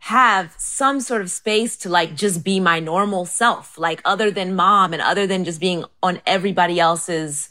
[0.00, 4.56] have some sort of space to like just be my normal self, like other than
[4.56, 7.48] mom and other than just being on everybody else's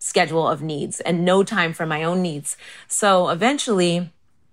[0.00, 2.56] schedule of needs and no time for my own needs.
[2.88, 4.10] So eventually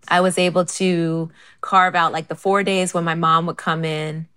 [0.08, 1.30] I was able to
[1.62, 4.28] carve out like the four days when my mom would come in.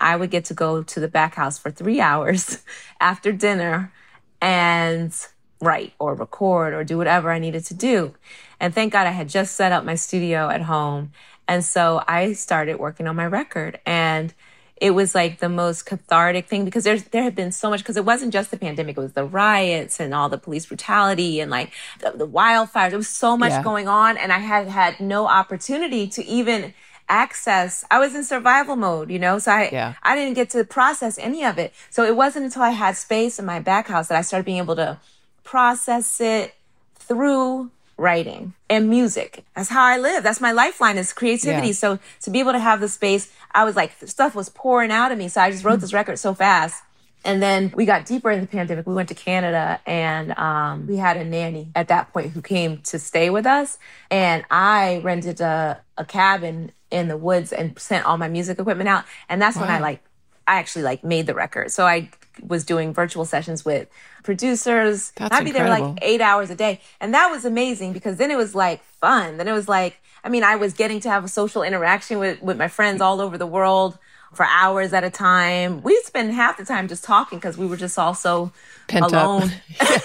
[0.00, 2.62] I would get to go to the back house for three hours
[3.00, 3.92] after dinner
[4.40, 5.14] and
[5.60, 8.14] write or record or do whatever I needed to do.
[8.58, 11.12] And thank God I had just set up my studio at home.
[11.46, 14.32] And so I started working on my record and
[14.80, 17.96] it was like the most cathartic thing because there's there had been so much because
[17.96, 21.50] it wasn't just the pandemic it was the riots and all the police brutality and
[21.50, 23.62] like the, the wildfires there was so much yeah.
[23.62, 26.72] going on and i had had no opportunity to even
[27.08, 29.94] access i was in survival mode you know so i yeah.
[30.02, 33.38] i didn't get to process any of it so it wasn't until i had space
[33.38, 34.98] in my back house that i started being able to
[35.44, 36.54] process it
[36.94, 37.70] through
[38.00, 39.44] writing and music.
[39.54, 40.22] That's how I live.
[40.22, 41.68] That's my lifeline is creativity.
[41.68, 41.72] Yeah.
[41.74, 45.12] So to be able to have the space, I was like, stuff was pouring out
[45.12, 45.28] of me.
[45.28, 46.82] So I just wrote this record so fast.
[47.22, 48.86] And then we got deeper in the pandemic.
[48.86, 52.78] We went to Canada and um, we had a nanny at that point who came
[52.84, 53.78] to stay with us.
[54.10, 58.88] And I rented a, a cabin in the woods and sent all my music equipment
[58.88, 59.04] out.
[59.28, 59.64] And that's wow.
[59.64, 60.02] when I like,
[60.50, 61.70] I actually like made the record.
[61.70, 62.10] So I
[62.44, 63.88] was doing virtual sessions with
[64.24, 65.12] producers.
[65.14, 65.76] That's I'd be incredible.
[65.76, 66.80] there like eight hours a day.
[67.00, 69.36] And that was amazing because then it was like fun.
[69.36, 72.42] Then it was like, I mean, I was getting to have a social interaction with,
[72.42, 73.96] with my friends all over the world
[74.34, 75.82] for hours at a time.
[75.82, 78.50] We'd spend half the time just talking because we were just all so
[78.88, 79.52] Pent alone.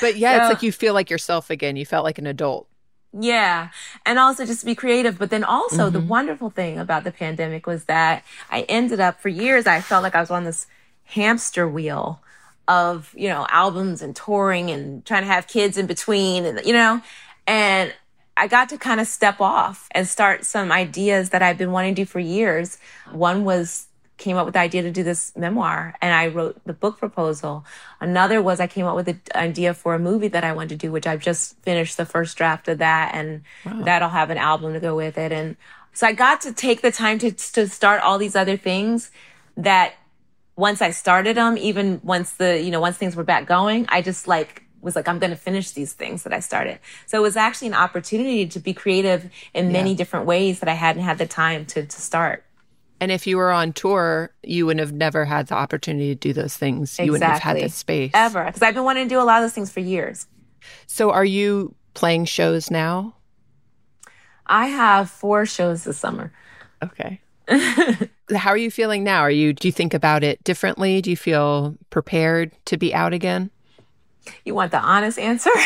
[0.00, 1.76] But yeah, so, it's like you feel like yourself again.
[1.76, 2.68] You felt like an adult.
[3.12, 3.70] Yeah.
[4.04, 5.18] And also just be creative.
[5.18, 5.92] But then also mm-hmm.
[5.92, 10.02] the wonderful thing about the pandemic was that I ended up for years, I felt
[10.02, 10.66] like I was on this
[11.04, 12.20] hamster wheel
[12.66, 16.74] of, you know, albums and touring and trying to have kids in between and, you
[16.74, 17.00] know,
[17.46, 17.94] and
[18.36, 21.96] I got to kind of step off and start some ideas that I've been wanting
[21.96, 22.78] to do for years.
[23.10, 23.87] One was
[24.18, 27.64] came up with the idea to do this memoir and I wrote the book proposal.
[28.00, 30.76] Another was I came up with the idea for a movie that I wanted to
[30.76, 33.82] do, which I've just finished the first draft of that and wow.
[33.82, 35.32] that'll have an album to go with it.
[35.32, 35.56] And
[35.94, 39.10] so I got to take the time to, to start all these other things
[39.56, 39.94] that
[40.56, 44.02] once I started them, even once the, you know, once things were back going, I
[44.02, 46.78] just like was like, I'm going to finish these things that I started.
[47.06, 50.74] So it was actually an opportunity to be creative in many different ways that I
[50.74, 52.44] hadn't had the time to, to start.
[53.00, 56.32] And if you were on tour, you would have never had the opportunity to do
[56.32, 56.90] those things.
[56.90, 57.04] Exactly.
[57.04, 58.10] You wouldn't have had the space.
[58.14, 58.44] Ever.
[58.44, 60.26] Because I've been wanting to do a lot of those things for years.
[60.86, 63.14] So are you playing shows now?
[64.46, 66.32] I have four shows this summer.
[66.82, 67.20] Okay.
[67.48, 69.20] How are you feeling now?
[69.20, 71.00] Are you do you think about it differently?
[71.00, 73.50] Do you feel prepared to be out again?
[74.44, 75.50] You want the honest answer?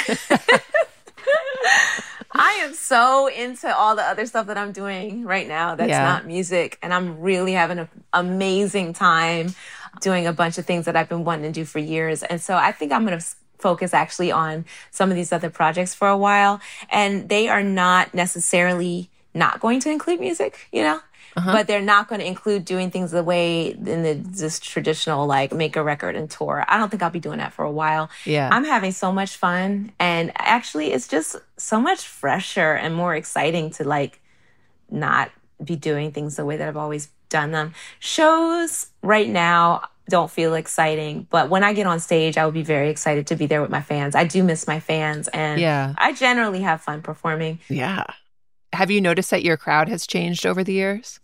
[2.35, 6.05] I am so into all the other stuff that I'm doing right now that's yeah.
[6.05, 9.55] not music and I'm really having an amazing time
[10.01, 12.23] doing a bunch of things that I've been wanting to do for years.
[12.23, 13.27] And so I think I'm going to
[13.59, 16.61] focus actually on some of these other projects for a while.
[16.91, 21.01] And they are not necessarily not going to include music, you know?
[21.37, 21.53] Uh-huh.
[21.53, 25.53] But they're not going to include doing things the way in the just traditional like
[25.53, 26.65] make a record and tour.
[26.69, 28.11] I don't think I'll be doing that for a while.
[28.25, 28.49] Yeah.
[28.53, 33.71] I'm having so much fun and actually it's just so much fresher and more exciting
[33.73, 34.21] to like
[34.91, 35.31] not
[35.63, 37.75] be doing things the way that I've always done them.
[37.99, 42.63] Shows right now don't feel exciting, but when I get on stage, I will be
[42.63, 44.15] very excited to be there with my fans.
[44.15, 45.95] I do miss my fans and yeah.
[45.97, 47.61] I generally have fun performing.
[47.69, 48.05] Yeah.
[48.73, 51.21] Have you noticed that your crowd has changed over the years?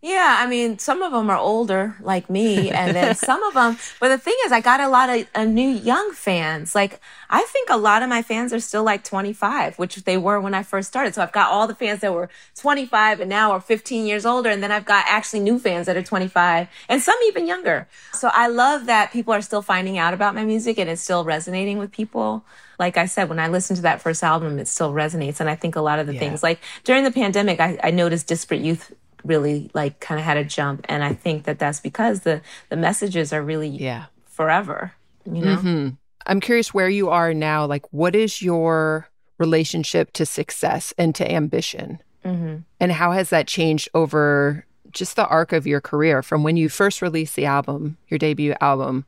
[0.00, 3.76] Yeah, I mean, some of them are older, like me, and then some of them.
[3.98, 6.72] But the thing is, I got a lot of uh, new young fans.
[6.72, 10.40] Like, I think a lot of my fans are still like 25, which they were
[10.40, 11.16] when I first started.
[11.16, 14.50] So I've got all the fans that were 25 and now are 15 years older,
[14.50, 17.88] and then I've got actually new fans that are 25, and some even younger.
[18.12, 21.24] So I love that people are still finding out about my music and it's still
[21.24, 22.44] resonating with people
[22.78, 25.40] like I said, when I listened to that first album, it still resonates.
[25.40, 26.20] And I think a lot of the yeah.
[26.20, 28.94] things, like during the pandemic, I, I noticed Disparate Youth
[29.24, 30.84] really like kind of had a jump.
[30.88, 34.06] And i think that that's because the the messages are really yeah.
[34.26, 34.92] forever
[35.32, 35.56] you know?
[35.56, 35.88] Mm-hmm.
[36.26, 37.66] i'm curious where you are now.
[37.66, 39.08] Like what is your
[39.38, 42.00] relationship to success and to ambition?
[42.24, 42.56] Mm-hmm.
[42.80, 46.68] and how has that changed over just the arc of your career from when you
[46.68, 49.06] first released the album your debut album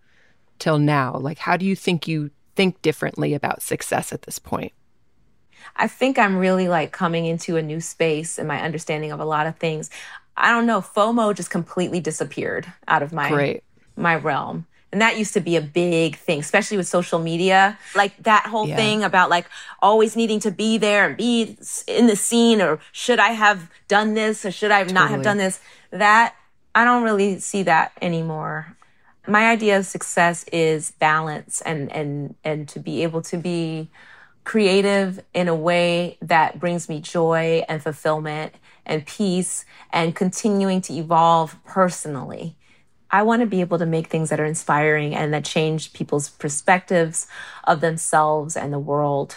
[0.58, 1.16] till now?
[1.16, 4.72] Like how do you think you think differently about success at this point
[5.76, 9.24] I think I'm really like coming into a new space and my understanding of a
[9.24, 9.90] lot of things.
[10.36, 13.64] I don't know, FOMO just completely disappeared out of my Great.
[13.96, 14.66] my realm.
[14.92, 17.78] And that used to be a big thing, especially with social media.
[17.94, 18.76] Like that whole yeah.
[18.76, 19.46] thing about like
[19.80, 21.56] always needing to be there and be
[21.86, 24.94] in the scene or should I have done this or should I totally.
[24.94, 25.60] not have done this?
[25.90, 26.34] That
[26.74, 28.76] I don't really see that anymore.
[29.28, 33.90] My idea of success is balance and and and to be able to be
[34.44, 38.54] creative in a way that brings me joy and fulfillment
[38.86, 42.56] and peace and continuing to evolve personally.
[43.10, 46.28] I want to be able to make things that are inspiring and that change people's
[46.28, 47.26] perspectives
[47.64, 49.36] of themselves and the world.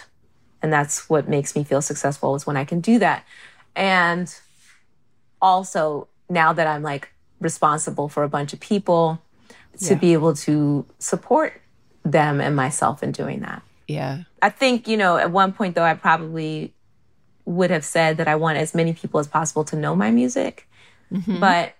[0.62, 3.24] And that's what makes me feel successful is when I can do that.
[3.74, 4.34] And
[5.42, 9.20] also now that I'm like responsible for a bunch of people
[9.80, 9.98] to yeah.
[9.98, 11.60] be able to support
[12.04, 13.62] them and myself in doing that.
[13.88, 14.22] Yeah.
[14.44, 16.74] I think, you know, at one point though, I probably
[17.46, 20.68] would have said that I want as many people as possible to know my music.
[21.10, 21.40] Mm-hmm.
[21.40, 21.74] But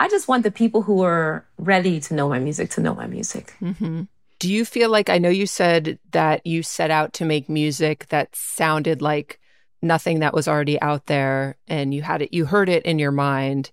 [0.00, 3.06] I just want the people who are ready to know my music to know my
[3.06, 3.52] music.
[3.60, 4.04] Mm-hmm.
[4.38, 8.06] Do you feel like I know you said that you set out to make music
[8.08, 9.38] that sounded like
[9.82, 13.12] nothing that was already out there and you had it you heard it in your
[13.12, 13.70] mind.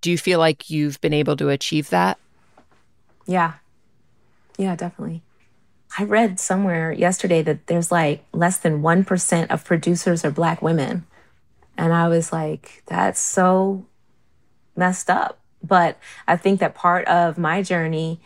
[0.00, 2.16] Do you feel like you've been able to achieve that?
[3.26, 3.52] Yeah.
[4.56, 5.20] Yeah, definitely.
[5.98, 11.06] I read somewhere yesterday that there's like less than 1% of producers are black women.
[11.78, 13.86] And I was like, that's so
[14.76, 15.38] messed up.
[15.62, 18.20] But I think that part of my journey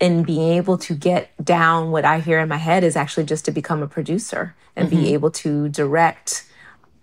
[0.00, 3.44] in being able to get down what I hear in my head is actually just
[3.44, 5.02] to become a producer and mm-hmm.
[5.02, 6.46] be able to direct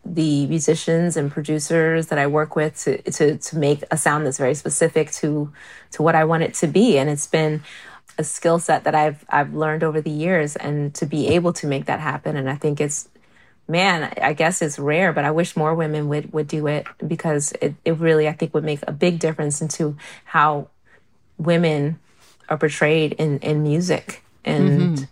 [0.03, 4.37] the musicians and producers that I work with to, to to make a sound that's
[4.37, 5.51] very specific to
[5.91, 6.97] to what I want it to be.
[6.97, 7.61] And it's been
[8.17, 11.67] a skill set that I've I've learned over the years and to be able to
[11.67, 13.09] make that happen and I think it's
[13.67, 17.53] man I guess it's rare but I wish more women would would do it because
[17.61, 20.69] it, it really I think would make a big difference into how
[21.37, 21.99] women
[22.49, 25.03] are portrayed in in music and mm-hmm.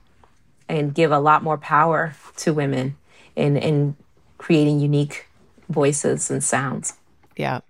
[0.69, 2.95] and give a lot more power to women
[3.35, 3.95] in in
[4.37, 5.27] creating unique
[5.69, 6.93] voices and sounds.
[7.35, 7.61] Yeah.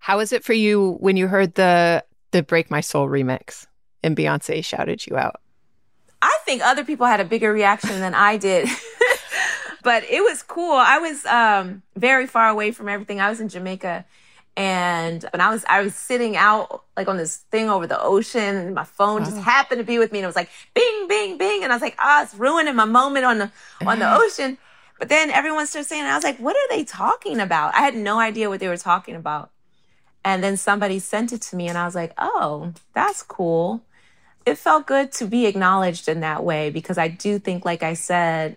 [0.00, 3.66] How was it for you when you heard the the Break My Soul remix?
[4.02, 5.40] And Beyonce shouted you out?
[6.22, 8.68] I think other people had a bigger reaction than I did.
[9.82, 10.74] but it was cool.
[10.74, 13.20] I was um, very far away from everything.
[13.20, 14.04] I was in Jamaica
[14.56, 18.56] and when I was I was sitting out like on this thing over the ocean
[18.56, 19.40] and my phone just oh.
[19.40, 21.82] happened to be with me and it was like bing bing bing and I was
[21.82, 23.50] like, "Ah, oh, it's ruining my moment on the
[23.84, 24.56] on the ocean."
[24.98, 27.94] But then everyone started saying, I was like, "What are they talking about?" I had
[27.94, 29.50] no idea what they were talking about.
[30.26, 33.82] And then somebody sent it to me and I was like, "Oh, that's cool."
[34.46, 37.94] it felt good to be acknowledged in that way because I do think, like I
[37.94, 38.56] said,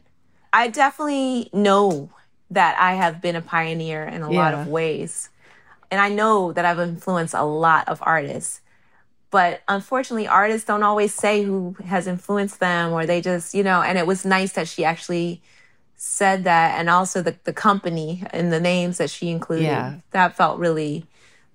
[0.54, 2.12] I definitely know
[2.52, 4.38] that I have been a pioneer in a yeah.
[4.38, 5.30] lot of ways.
[5.90, 8.62] And I know that I've influenced a lot of artists.
[9.32, 13.82] But unfortunately, artists don't always say who has influenced them or they just, you know,
[13.82, 15.42] and it was nice that she actually
[15.96, 16.80] said that.
[16.80, 19.66] And also the, the company and the names that she included.
[19.66, 19.96] Yeah.
[20.12, 21.06] That felt really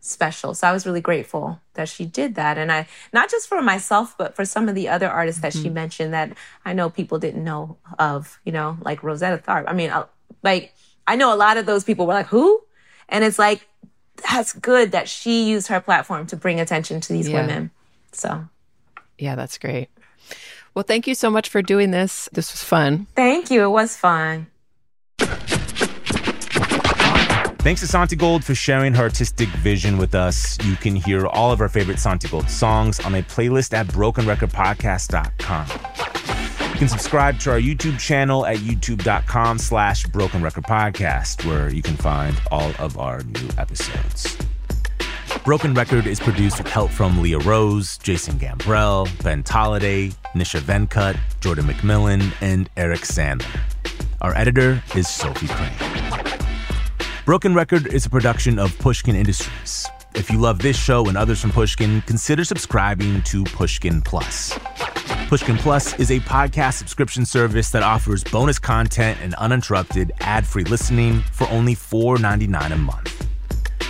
[0.04, 0.54] special.
[0.54, 2.58] So I was really grateful that she did that.
[2.58, 5.62] And I, not just for myself, but for some of the other artists that mm-hmm.
[5.62, 9.64] she mentioned that I know people didn't know of, you know, like Rosetta Tharpe.
[9.66, 10.06] I mean, uh,
[10.42, 10.74] like,
[11.06, 12.62] I know a lot of those people were like, who?
[13.08, 13.66] And it's like,
[14.30, 17.40] that's good that she used her platform to bring attention to these yeah.
[17.40, 17.70] women.
[18.12, 18.46] So,
[19.18, 19.88] yeah, that's great.
[20.74, 22.28] Well, thank you so much for doing this.
[22.32, 23.06] This was fun.
[23.16, 23.62] Thank you.
[23.62, 24.48] It was fun.
[27.64, 30.62] Thanks to Santigold for sharing her artistic vision with us.
[30.66, 36.72] You can hear all of our favorite Santigold songs on a playlist at brokenrecordpodcast.com.
[36.72, 41.80] You can subscribe to our YouTube channel at youtube.com slash broken record podcast, where you
[41.80, 44.36] can find all of our new episodes.
[45.42, 51.18] Broken Record is produced with help from Leah Rose, Jason Gambrell, Ben Tolliday, Nisha Venkat,
[51.40, 53.58] Jordan McMillan, and Eric Sandler.
[54.20, 56.23] Our editor is Sophie Crane.
[57.24, 59.86] Broken Record is a production of Pushkin Industries.
[60.14, 64.58] If you love this show and others from Pushkin, consider subscribing to Pushkin Plus.
[65.28, 71.22] Pushkin Plus is a podcast subscription service that offers bonus content and uninterrupted ad-free listening
[71.32, 73.26] for only $4.99 a month.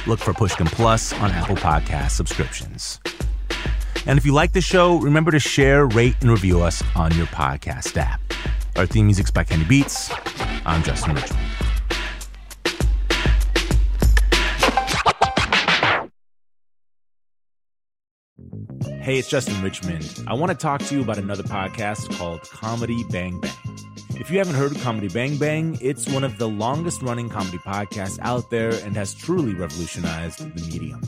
[0.07, 3.01] Look for Pushkin Plus on Apple Podcast subscriptions.
[4.07, 7.27] And if you like the show, remember to share, rate, and review us on your
[7.27, 8.21] podcast app.
[8.77, 10.13] Our theme music's by Kenny Beats.
[10.65, 11.41] I'm Justin Richmond.
[19.01, 20.25] Hey, it's Justin Richmond.
[20.27, 23.53] I want to talk to you about another podcast called Comedy Bang Bang.
[24.17, 27.59] If you haven't heard of Comedy Bang Bang, it's one of the longest running comedy
[27.59, 31.03] podcasts out there and has truly revolutionized the medium.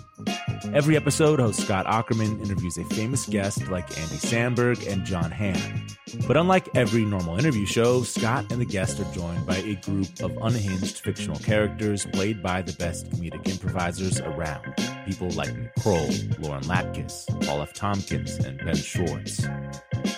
[0.75, 5.87] Every episode, host Scott Aukerman interviews a famous guest like Andy Samberg and Jon Hamm.
[6.27, 10.09] But unlike every normal interview show, Scott and the guest are joined by a group
[10.21, 14.75] of unhinged fictional characters played by the best comedic improvisers around.
[15.07, 16.09] People like Nick Kroll,
[16.41, 17.73] Lauren Lapkus, Paul F.
[17.73, 19.47] Tompkins, and Ben Schwartz.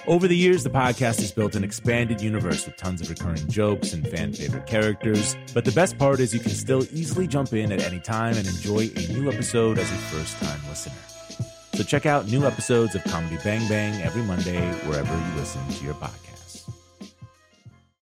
[0.06, 3.92] Over the years, the podcast has built an expanded universe with tons of recurring jokes
[3.92, 5.36] and fan favorite characters.
[5.52, 8.46] But the best part is you can still easily jump in at any time and
[8.46, 10.94] enjoy a new episode as a first time listener.
[11.74, 15.84] So check out new episodes of Comedy Bang Bang every Monday wherever you listen to
[15.84, 16.27] your podcast.